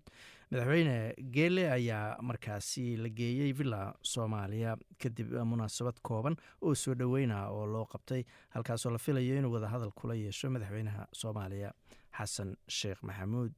[0.52, 7.66] Madaxweyne geele ayaa markaasi la geeyey villa soomaaliya kadib munaasabad kooban oo soo dhoweyna oo
[7.66, 11.74] loo qabtay halkaasoo la filayo inuu wadahadal kula yeesho madaxweynaha soomaaliya
[12.18, 13.52] xasan sheekh maxamuud.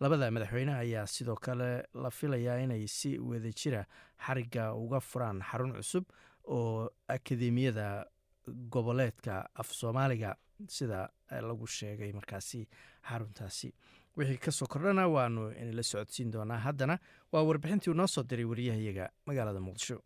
[0.00, 3.86] Labada madaxweyne ayaa sidoo kale la filayaa inay si wadajira
[4.26, 6.04] xariga uga furaan xarun cusub
[6.44, 8.06] oo akademiyada
[8.48, 10.36] goboleedka af soomaaliga
[10.68, 12.66] sida lagu sheegay markaasi
[13.08, 13.72] xaruntaasi.
[14.16, 16.58] Wixii ka soo kordhana waanu inala socodsiin doonaa.
[16.58, 16.98] Haddana
[17.32, 20.02] waa warbixintii uu noo soo diray wariyahayaga magaalada muqdisho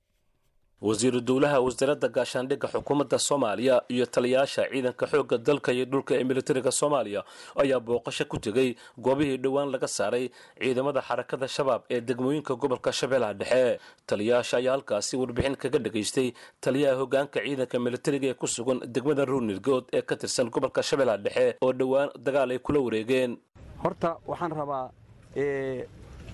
[0.81, 6.71] wasiiru dowlaha wasaaradda gaashaandhigga xukuumadda soomaaliya iyo taliyayaasha ciidanka xoogga dalka iyo dhulka ee militariga
[6.71, 7.25] soomaaliya
[7.57, 10.31] ayaa booqasho ku tegey goobihii dhowaan laga saaray
[10.63, 13.79] ciidamada xarakada shabaab ee degmooyinka gobolka shabeellaha dhexe.
[14.07, 19.85] Taliyayaasha ayaa halkaasi warbixin kaga dhegaystay taliyaha hogaanka ciidanka militariga ee ku sugan degmada ruunirgood
[19.93, 23.37] ee ka tirsan gobolka shabeellaha dhexe oo dhowaan dagaal ay kula wareegeen.
[23.83, 24.91] Horta waxaan rabaa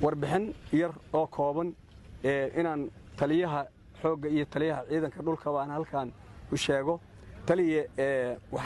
[0.05, 1.73] warbixin yar oo kooban
[2.61, 3.67] inaan taliyaha
[4.05, 6.09] xoogga iyo taliyaha ciidanka dhulkaba aan halkan
[6.53, 7.01] u sheego.
[7.47, 7.83] Taliya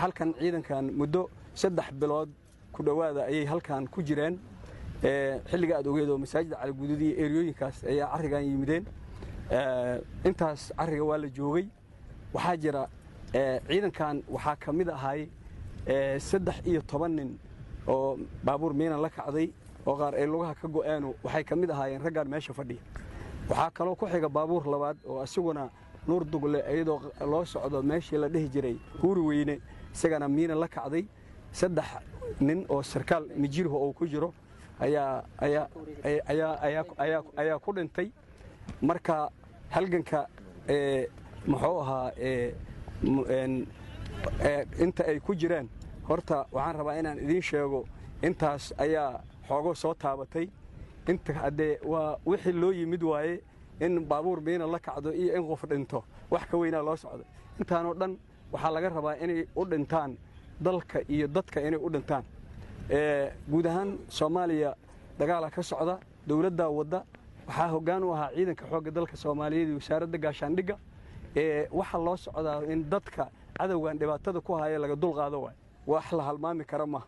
[0.00, 1.22] halkan ciidankan muddo
[1.54, 2.28] saddex bilood
[2.72, 4.34] ku dhowaada ayay halkan ku jireen.
[5.50, 8.84] Xilliga aad ogeed oo masaajida caliguduud iyo eryooyinkaas ayaa carrigan yimideen.
[10.28, 11.66] Intaas carriga waa la joogay.
[12.34, 12.82] Waxaa jira
[13.68, 15.28] ciidankan waxaa ka mid ahay
[16.18, 17.30] saddex iyo toban nin
[17.88, 19.50] oo baabuur miinan la kacday
[19.86, 22.80] oo qaar ay lugaha ka go'eenu waxay ka mid ahaayeen raggaan meesha fadhiya
[23.48, 25.70] waxaa kaloo ku xiga baabuur labaad oo asiguna
[26.06, 29.60] nuur dugle iyadoo loo socdo meeshii la dhihi jiray huuri weyne
[29.94, 31.04] isagana miina la kacday.
[31.52, 31.86] Saddex
[32.40, 34.32] nin oo sarkaal mijirhu uu ku jiro
[34.80, 35.22] ayaa
[37.64, 38.10] ku dhintay.
[38.82, 39.30] Marka
[39.70, 40.26] halganka
[41.46, 42.10] muxuu ahaa
[44.80, 45.68] inta ay ku jireen
[46.08, 47.84] horta waxaan rabaa inaan idiin sheego.
[48.22, 50.48] Intaas ayaa xoogo soo taabatay
[51.08, 53.40] inta haddee waa wixii loo yimid waaye
[53.80, 57.26] in baabuur miina la kacdo iyo in qof dhinto wax ka weynaa loo socday
[57.60, 58.16] intaanoo dhan
[58.52, 60.16] waxaa laga rabaa inay u dhintaan
[60.60, 62.24] dalka iyo dadka inay u dhintaan.
[63.50, 64.74] Guud ahaan soomaaliya
[65.18, 67.04] dagaala ka socda dowladdaa wadda
[67.46, 70.76] waxaa hoggaan u ahaa ciidanka xoogga dalka soomaaliyeed iyo wasaaradda gaashaandhigga
[71.72, 73.28] waxaa loo socdaa in dadka
[73.58, 75.56] cadowgan dhibaatada ku haya laga dulqaado waay
[75.86, 77.06] wax la halmaami kara maaha.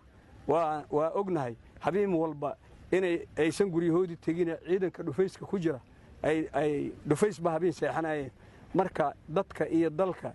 [0.49, 2.57] Waa ognahay habeen walba
[2.93, 5.81] inay aysan guryahoodii tegine ciidanka dhufayska ku jira
[6.23, 8.31] ay dhufaysba habeen seexanayeen.
[8.75, 10.35] Marka dadka iyo dalka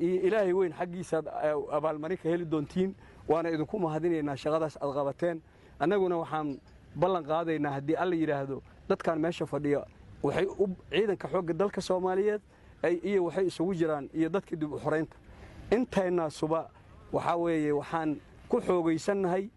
[0.00, 1.26] ilaahay weyn xaggiisaaad
[1.72, 2.94] abaalmarin ka heli doontiin
[3.28, 5.40] waana idinku mahadinaynaa shaqadaas aad qabateen.
[5.80, 6.60] Annaguna waxaan
[6.96, 9.84] ballan qaadaynaa haddii alla yidhaahdo dadkan meesha fadhiya
[10.22, 10.46] waxay
[10.90, 12.40] ciidanka xoogga dalka soomaaliyeed
[13.02, 15.16] iyo waxay isugu jiraan iyo dadka dib u xoraynta
[15.70, 16.70] intaynaasuba
[17.12, 19.48] waxaa weeye waxaan ku xoogaysannahay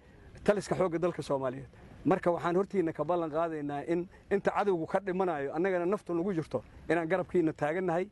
[0.47, 1.69] taliska xoogga dalka soomaaliyeed.
[2.05, 6.59] Marka waxaan hortiinna ka ballan qaadaynaa in inta cadowgu ka dhimanayo annagana naftu nagu jirto
[6.89, 8.05] inaan garabkiinna taagannahay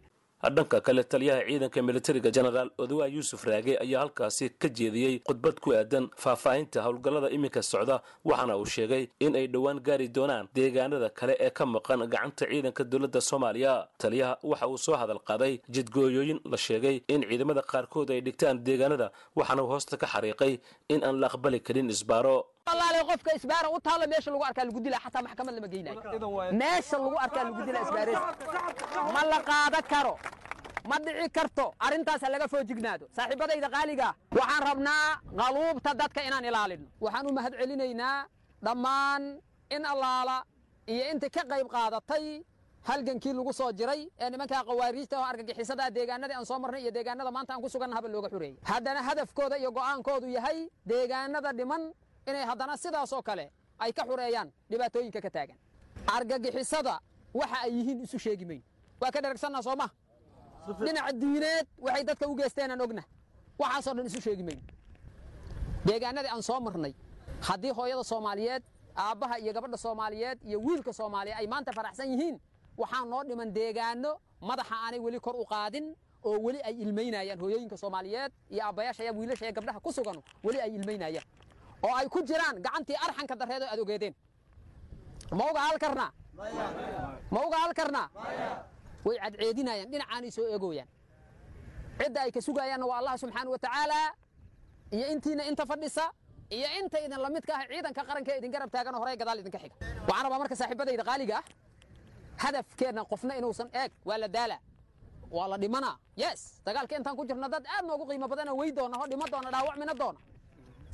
[0.50, 5.72] dhanka kale taliyaha ciidanka militariga jenaraal odowa yuusuf raage ayaa halkaasi ka jeediyey khudbad ku
[5.74, 11.36] aadan faahfaahinta howlgallada iminka socda waxaana uu sheegay in ay dhowaan gaari doonaan deegaanada kale
[11.40, 13.88] ee ka maqan gacanta ciidanka dowladda soomaaliya.
[13.98, 19.12] Taliyaha waxa uu soo hadal qaaday jidgooyooyin la sheegay in ciidamada qaarkood ay dhigtaan deegaanada
[19.36, 22.46] waxaana uu hoosta ka xariiqay in aan la aqbali karin isbaaro
[23.36, 26.02] isbaara u taalla meesha lagu arkaa lagu dila xataa maxkamad lama geynayo.
[26.54, 28.20] Meesha lagu arkaa lagu dila isbaareed
[29.14, 30.18] ma la qaada karo.
[30.90, 31.74] Ma dhici karto.
[31.80, 36.88] Arrintaasa laga foojignaado saaxiibadayda qaaliga waxaan rabnaa qaluubta dadka inaan ilaalino.
[37.02, 38.26] Waxaan u mahad celinaynaa
[38.64, 39.40] dhammaan
[39.76, 40.44] in allaala
[40.88, 42.44] iyo inta ka qayb qaadatay
[42.88, 47.32] halgankii lagu soo jiray ee nimankaa qawaariijta oo argagixisada deegaanadii aan soo marnay iyo deegaanada
[47.32, 51.94] maanta aan ku sugannahaba looga xureeyey haddana hadafkooda iyo go'aankoodu yahay deegaanada dhiman
[52.28, 55.58] inay haddana sidaasoo kale ay ka xureeyaan dhibaatooyinka ka taagan.
[56.08, 57.00] Argagixisada
[57.34, 58.64] waxa ay yihiin isu sheegi mayn.
[59.02, 59.92] Waa ka dheragsanna soo maha
[60.80, 63.04] dhinaca diineed waxay dadka u geesteenaan ogna.
[63.60, 64.62] Waxaasoo dhan isu sheegi mayn.
[65.86, 66.94] Deegaanadii aan soo marnay
[67.42, 68.64] haddii hooyada soomaaliyeed
[68.96, 72.40] aabbaha iyo gabadha soomaaliyeed iyo wiilka soomaaliya ay maanta faraxsan yihiin
[72.78, 74.12] waxaa noo dhiman deegaano
[74.42, 79.46] madaxa aanay weli kor u qaadin oo weli ay ilmaynayaan hooyooyinka soomaaliyeed iyo aabbayaashaya wiilasha
[79.48, 81.26] ee gabdhaha ku sugan weli ay ilmaynayaan
[81.86, 84.16] oo ay ku jiraan gacantii arxanka darreed oo aad ogeedeen
[85.38, 86.10] ma uga hal karnaa
[87.34, 88.08] ma uga hal karnaa
[89.08, 90.90] way cadceedinayaan dhinacaanay soo eegooyaan
[92.00, 94.00] cidda ay ka sugayaanna waa allah subxaana wa tacaala
[94.98, 96.06] iyo intiina inta fadhisa
[96.58, 99.76] iyo inta idin la midka ah ciidanka qaranka idin garab taagan horey gadaal idinka xiga.
[100.08, 101.46] Waxaan rabaa marka saaxiibadayda qaaliga ah
[102.44, 104.58] hadafkeenna qofna inuusan eeg waa la daala
[105.36, 108.96] waa la dhimanaa yes dagaalka intaan ku jirna dad aad noogu qiimo badana wey doona
[109.02, 110.20] oo dhimo doona dhaawacmina doona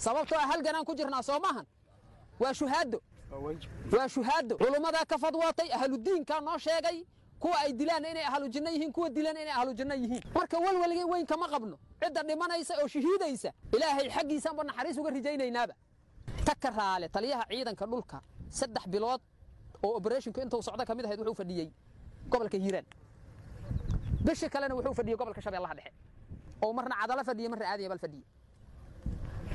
[0.06, 1.66] sababtoo ah halganaan ku jirnaa soo maahan
[2.40, 3.00] waa shuhaado
[3.94, 6.98] waa shuhaado culummadaa ka fadwootay ahludiinkaa noo sheegay
[7.40, 10.24] kuwa ay dilaan inay ahlu jinno yihiin kuwa dilan inay ahlu janno yihiin.
[10.36, 11.78] Marka walwalgay weyn kama qabno.
[12.02, 15.74] Cidda dhimanaysa oo shahiidaysa ilaahay xaggiisaanba naxariis uga rijaynaynaaba
[16.46, 18.18] ta ka raale taliyaha ciidanka dhulka.
[18.50, 19.22] Saddex bilood
[19.84, 21.70] oo obereshinku intuu socdo ka mid ahayd wuxuu fadhiyey
[22.32, 22.86] gobolka hiiraan.
[24.26, 25.92] Bishii kalena wuxuu fadhiyey gobolka shabeellaha dhexe.
[26.62, 28.24] Oo marna cadalo fadhiye marna aadaya bal fadhiye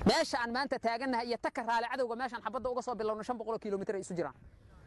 [0.09, 3.59] meesha aan maanta taagannahay iyo taka raale cadowga meeshaan xabadda uga soo bilowno shan boqoloo
[3.65, 4.35] kilomitir ay isu jiraan.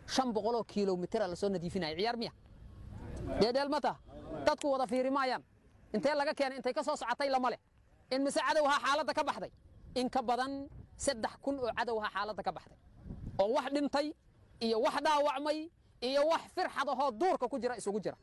[0.07, 2.31] Shan boqoloo kilomitira la soo nadiifinaya ciyaar miya?
[3.41, 3.97] Dheedheel ma taha
[4.45, 5.43] dadku wada fiiri maayaan.
[5.93, 6.57] Intee laga keenay?
[6.57, 7.59] Intay ka soo socotay lama leh.
[8.11, 9.51] In mise cadowhaa xaaladda ka baxday?
[9.95, 12.77] In ka badan saddex kun oo cadowhaa xaaladda ka baxday.
[13.41, 14.13] Oo wax dhintay
[14.61, 15.69] iyo wax dhaawacmay
[16.01, 18.17] iyo wax firxadahoo duurka ku jira isugu jira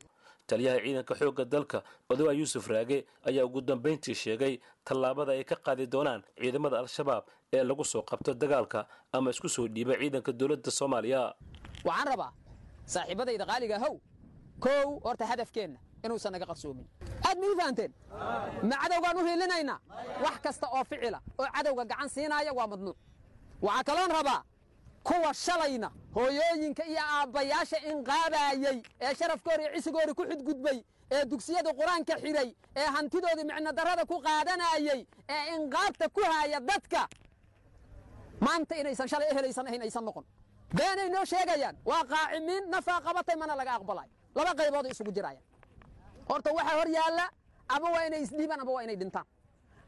[0.47, 5.87] taliyaha ciidanka xoogga dalka odowa yuusuf raage ayaa ugu dambayntii sheegay tallaabada ay ka qaadi
[5.87, 11.35] doonaan ciidamada al-shabaab ee lagu soo qabto dagaalka ama isku soo dhiiba ciidanka dowladda soomaaliya.
[11.85, 12.31] Waxaan rabaa
[12.87, 13.95] saaxiibadayda qaaliga how
[14.61, 16.87] kow horta hadafkeenna inuusan naga qarsoomin.
[17.29, 17.93] Aad ma ii fahanteen?
[18.69, 19.79] Ma cadowgaan u hiilinaynaa
[20.25, 22.97] wax kasta oo ficila oo cadowga gacan siinaaya waa madnuuc
[23.63, 24.41] waxaa kaloon rabaa
[25.05, 25.91] kuwa shalayna.
[26.15, 30.79] Hooyooyinka iyo aabbayaasha inqaabaayey ee sharafkoori cisigoori ku xudgudbay
[31.11, 37.09] ee dugsiyada qur'aanka xidhay ee hantidoodii micno darrada ku qaadanaayey ee inqaabta ku haaya dadka.
[38.41, 40.25] Maanta inaysan shalay ehelaysan ahayn aysan noqon
[40.79, 45.45] beenay noo sheegayaan waa qaacimiin nafaa qabatay mana laga aqbalayo laba qaybooda isugu jirayaan.
[46.29, 47.27] Horta waxaa hor yaalla
[47.69, 49.27] ama waa inay isdhiibaan ama waa inay dhintaan.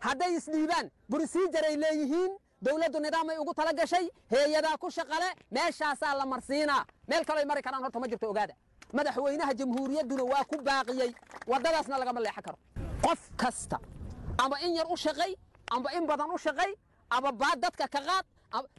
[0.06, 2.32] Hadday isdhiibaan brosiijaray leeyihiin
[2.62, 7.82] dowladdu nidaamay ugu tala gashay heeyadaa ku shaqale meeshaasaa la marsiinaa meel kalooy mari karaan
[7.82, 8.54] horta ma jirto ogaada.
[8.92, 11.10] Madaxweynaha jamhuuriyadduna waa ku baaqiyey
[11.46, 12.58] waddadaasna lagama leexan karo.
[13.02, 13.78] Qof kasta
[14.38, 15.34] amba in yar u shaqay
[15.70, 16.72] amba in badan u shaqay
[17.10, 18.24] aba baad dadka ka qaad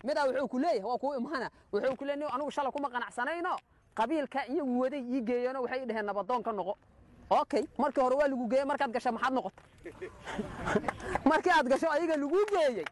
[0.03, 3.55] midaa wuxuu ku leeyahay waa kuu imaana wuxuu ku leeyahay anigu shala kuma qanacsanayno
[3.95, 6.77] qabiilka iyagu waday ii geeyeenoo waxay dhaheen nabadoon ka noqo
[7.29, 9.61] okay markii hore waa lagu geeyey markaad gasho maxaad noqota
[11.31, 12.85] markii aad gasho ayaga lagu geeyey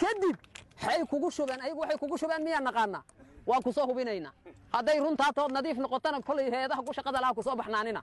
[0.00, 0.36] kadib
[0.82, 3.02] waxay kugu shubeen ayagu waxay kugu shubeen miyaa naqaanaa?
[3.46, 4.32] Waa ku soo hubinaynaa
[4.72, 8.02] hadday runtaatood nadiif noqotana kolay heedaha ku shaqada laha ku soo baxnaanina.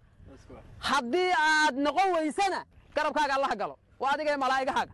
[0.79, 2.65] Haddii aad noqon weysana
[2.95, 3.75] garabkaaga allaha galo.
[3.99, 4.93] Waa adiga ee malaa'igahaaga.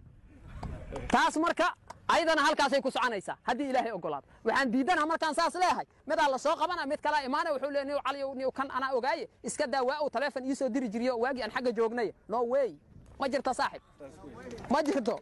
[1.12, 1.74] Taas marka
[2.08, 5.86] ayadana halkaasay ku soconaysaa haddii ilaahay ogolaado waxaan diidanaha markaan saas leeyahay.
[6.08, 9.30] Midaa la soo qabana mid kalaa imaana wuxuu leeyahay niw caliyow niw kan anaa ogaaye.
[9.44, 11.18] Iska daa uu taleefon ii soo diri jiriyo.
[11.20, 12.12] Waagii aan xagga joognay.
[12.30, 12.78] No way.
[13.20, 13.82] Ma jirto saaxib.
[14.70, 15.20] Ma jirto.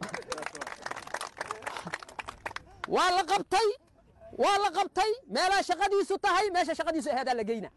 [2.88, 3.68] Waa la qabtay
[4.38, 5.10] waa la qabtay.
[5.26, 7.70] Meelaa shaqadiisu tahay meesha shaqadiisu aheedaa la geyna.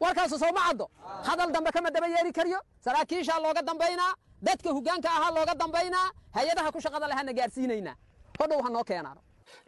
[0.00, 0.90] Warkaasu soo ma caddo.
[1.26, 2.58] Hadal dambe kama daba yeeri karyo.
[2.84, 7.94] Saraakiishaa looga dambaynaa dadka hoggaanka ahaa looga dambaynaa hay'adaha ku shaqada lehana gaarsiinaynaa
[8.40, 9.20] hodhow ha noo keenaano.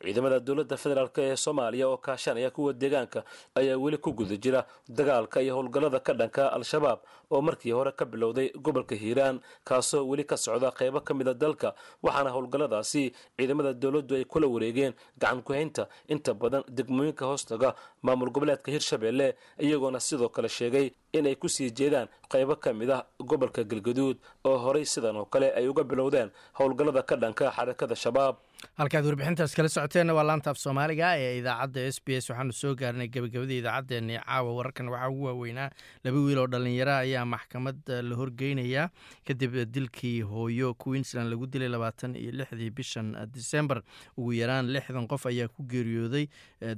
[0.02, 3.22] Ciidamada dowladda federaalk ee soomaaliya oo kaashanaya kuwa deegaanka
[3.54, 6.98] ayaa weli ku guda jira dagaalka iyo howlgallada ka dhanka al-shabaab
[7.30, 11.74] oo markii hore ka bilowday gobolka hiiraan kaasoo weli ka socda qaybo ka mida dalka
[12.02, 18.70] waxaana howlgalladaasi ciidamada dowladdu ay kula wareegeen gacan ku-haynta inta badan degmooyinka hoostaga maamul goboleedka
[18.74, 24.16] hirshabelle iyagoona sidoo kale sheegay inay ku sii jeedaan qaybo ka mid ah gobolka galgaduud
[24.44, 28.36] oo horay sidan oo kale ay uga bilowdeen howlgallada ka dhanka xarakada shabaab
[28.78, 32.30] halkaad warbixintaas kala socoteenna waa laanta af soomaaliga ee idaacadda s b s.
[32.30, 35.70] Waxaanu soo gaarnay gebagabada idaacaddeenii caawa wararkan waxaa ugu waaweynaa
[36.04, 37.78] laba wiil oo dhallinyaro ayaa maxkamad
[38.08, 38.88] la horgeynayaa
[39.26, 43.82] kadib dilkii hooyo queensland lagu dilay labaatan iyo lixdii bishan disembar
[44.16, 46.26] ugu yaraan lixdan qof ayaa ku geeriyooday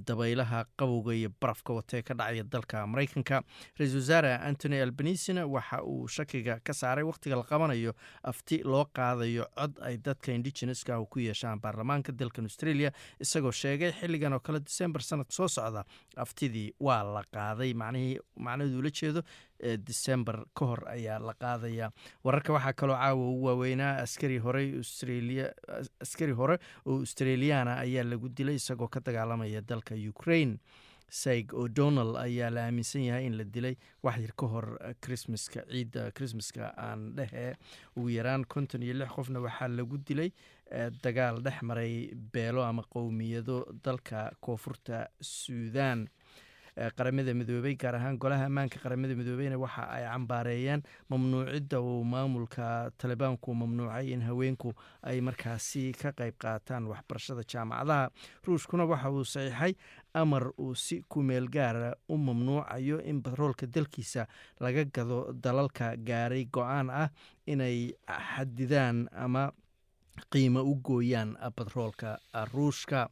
[0.08, 3.42] dabaylaha qabowga iyo barafka watee ka dhacaya dalka maraykanka
[3.78, 9.46] ra'iisul wasaare antony albanisina waxa uu shakiga ka saaray wakhtiga la qabanayo afti loo qaadayo
[9.56, 12.90] cod ay dadka indigeneska ku yeeshaan baarlamaanka dalkan australia
[13.20, 15.84] isagoo sheegay xilligan oo kale december sanadka soo socda
[16.16, 17.72] aftidii waa la qaaday.
[17.74, 19.22] Macnaheedu ula jeedo
[19.90, 21.90] december ka hor ayaa la qaadaya.
[22.24, 24.64] Wararka waxaa kaloo caawa ugu waaweynaa askari hore
[26.00, 30.58] askari hore oo australiana ayaa lagu dilay isagoo ka dagaalamaya dalka ukraine.
[31.10, 33.74] Saig o'donald ayaa la aaminsan yahay in la dilay
[34.06, 34.66] waxyar ka hor
[35.02, 37.56] chrismaska ciidda chrismaska aan dhehe
[37.96, 40.30] ugu yaraan konton iyo lix qofna waxaa lagu dilay
[41.02, 46.08] dagaal dhex maray beelo ama qowmiyado dalka koonfurta suudan
[46.96, 53.54] qaramada midoobey gaar ahaan golaha ammaanka qaramada midoobeyna waxa ay cambaareeyeen mamnuucidda uu maamulka talibaanku
[53.54, 58.10] mamnuucay in haweenku ay markaasi ka qayb qaataan waxbarashada jaamacadaha.
[58.46, 59.74] Ruushkuna waxa uu saxiixay
[60.14, 64.26] amar uu si kumeel gaara u mamnuucayo in batroolka dalkiisa
[64.60, 67.10] laga gado dalalka gaaray go'aan ah
[67.46, 69.50] inay xadidaan ama
[70.32, 72.18] qiimo u gooyaan batroolka
[72.52, 73.08] ruushka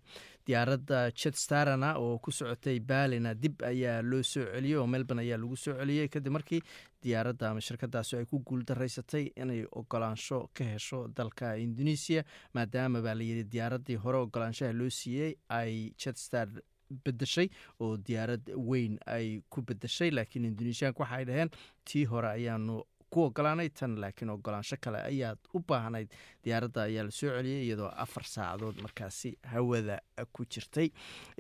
[0.47, 5.57] diyaaradda jetstarana oo ku socotay balina dib ayaa loo soo celiyey oo melbourne ayaa lagu
[5.57, 6.61] soo celiyey kadib markii
[7.05, 13.45] diyaaradda ama shirkadaasi ay ku guuldaraysatay inay ogolaansho ka hesho dalka indonesia maadaama baa layidhi
[13.53, 16.49] diyaaraddii hore ogolaanshaha loo siiyey ay jetstar
[17.05, 17.49] bedeshay
[17.81, 21.51] oo diyaarad weyn ay ku bedeshay laakiin indonesiyaanka waxaay dhaheen
[21.85, 26.09] tii hore ayaanu ku ogolaanay tan laakiin ogolaansho kale ayaad u baahnayd
[26.45, 29.99] diyaaradda ayaa la soo celiyey iyadoo afar saacadood markaasi hawada
[30.33, 30.89] ku jirtay.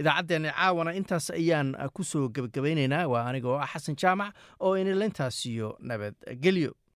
[0.00, 5.76] Idaacaddeenna caawana intaas ayaan ku soo gebagabaynaynaa waa aniga oo ah xasan jaamac oo inilintaasiyo
[5.80, 6.72] nabadgelyo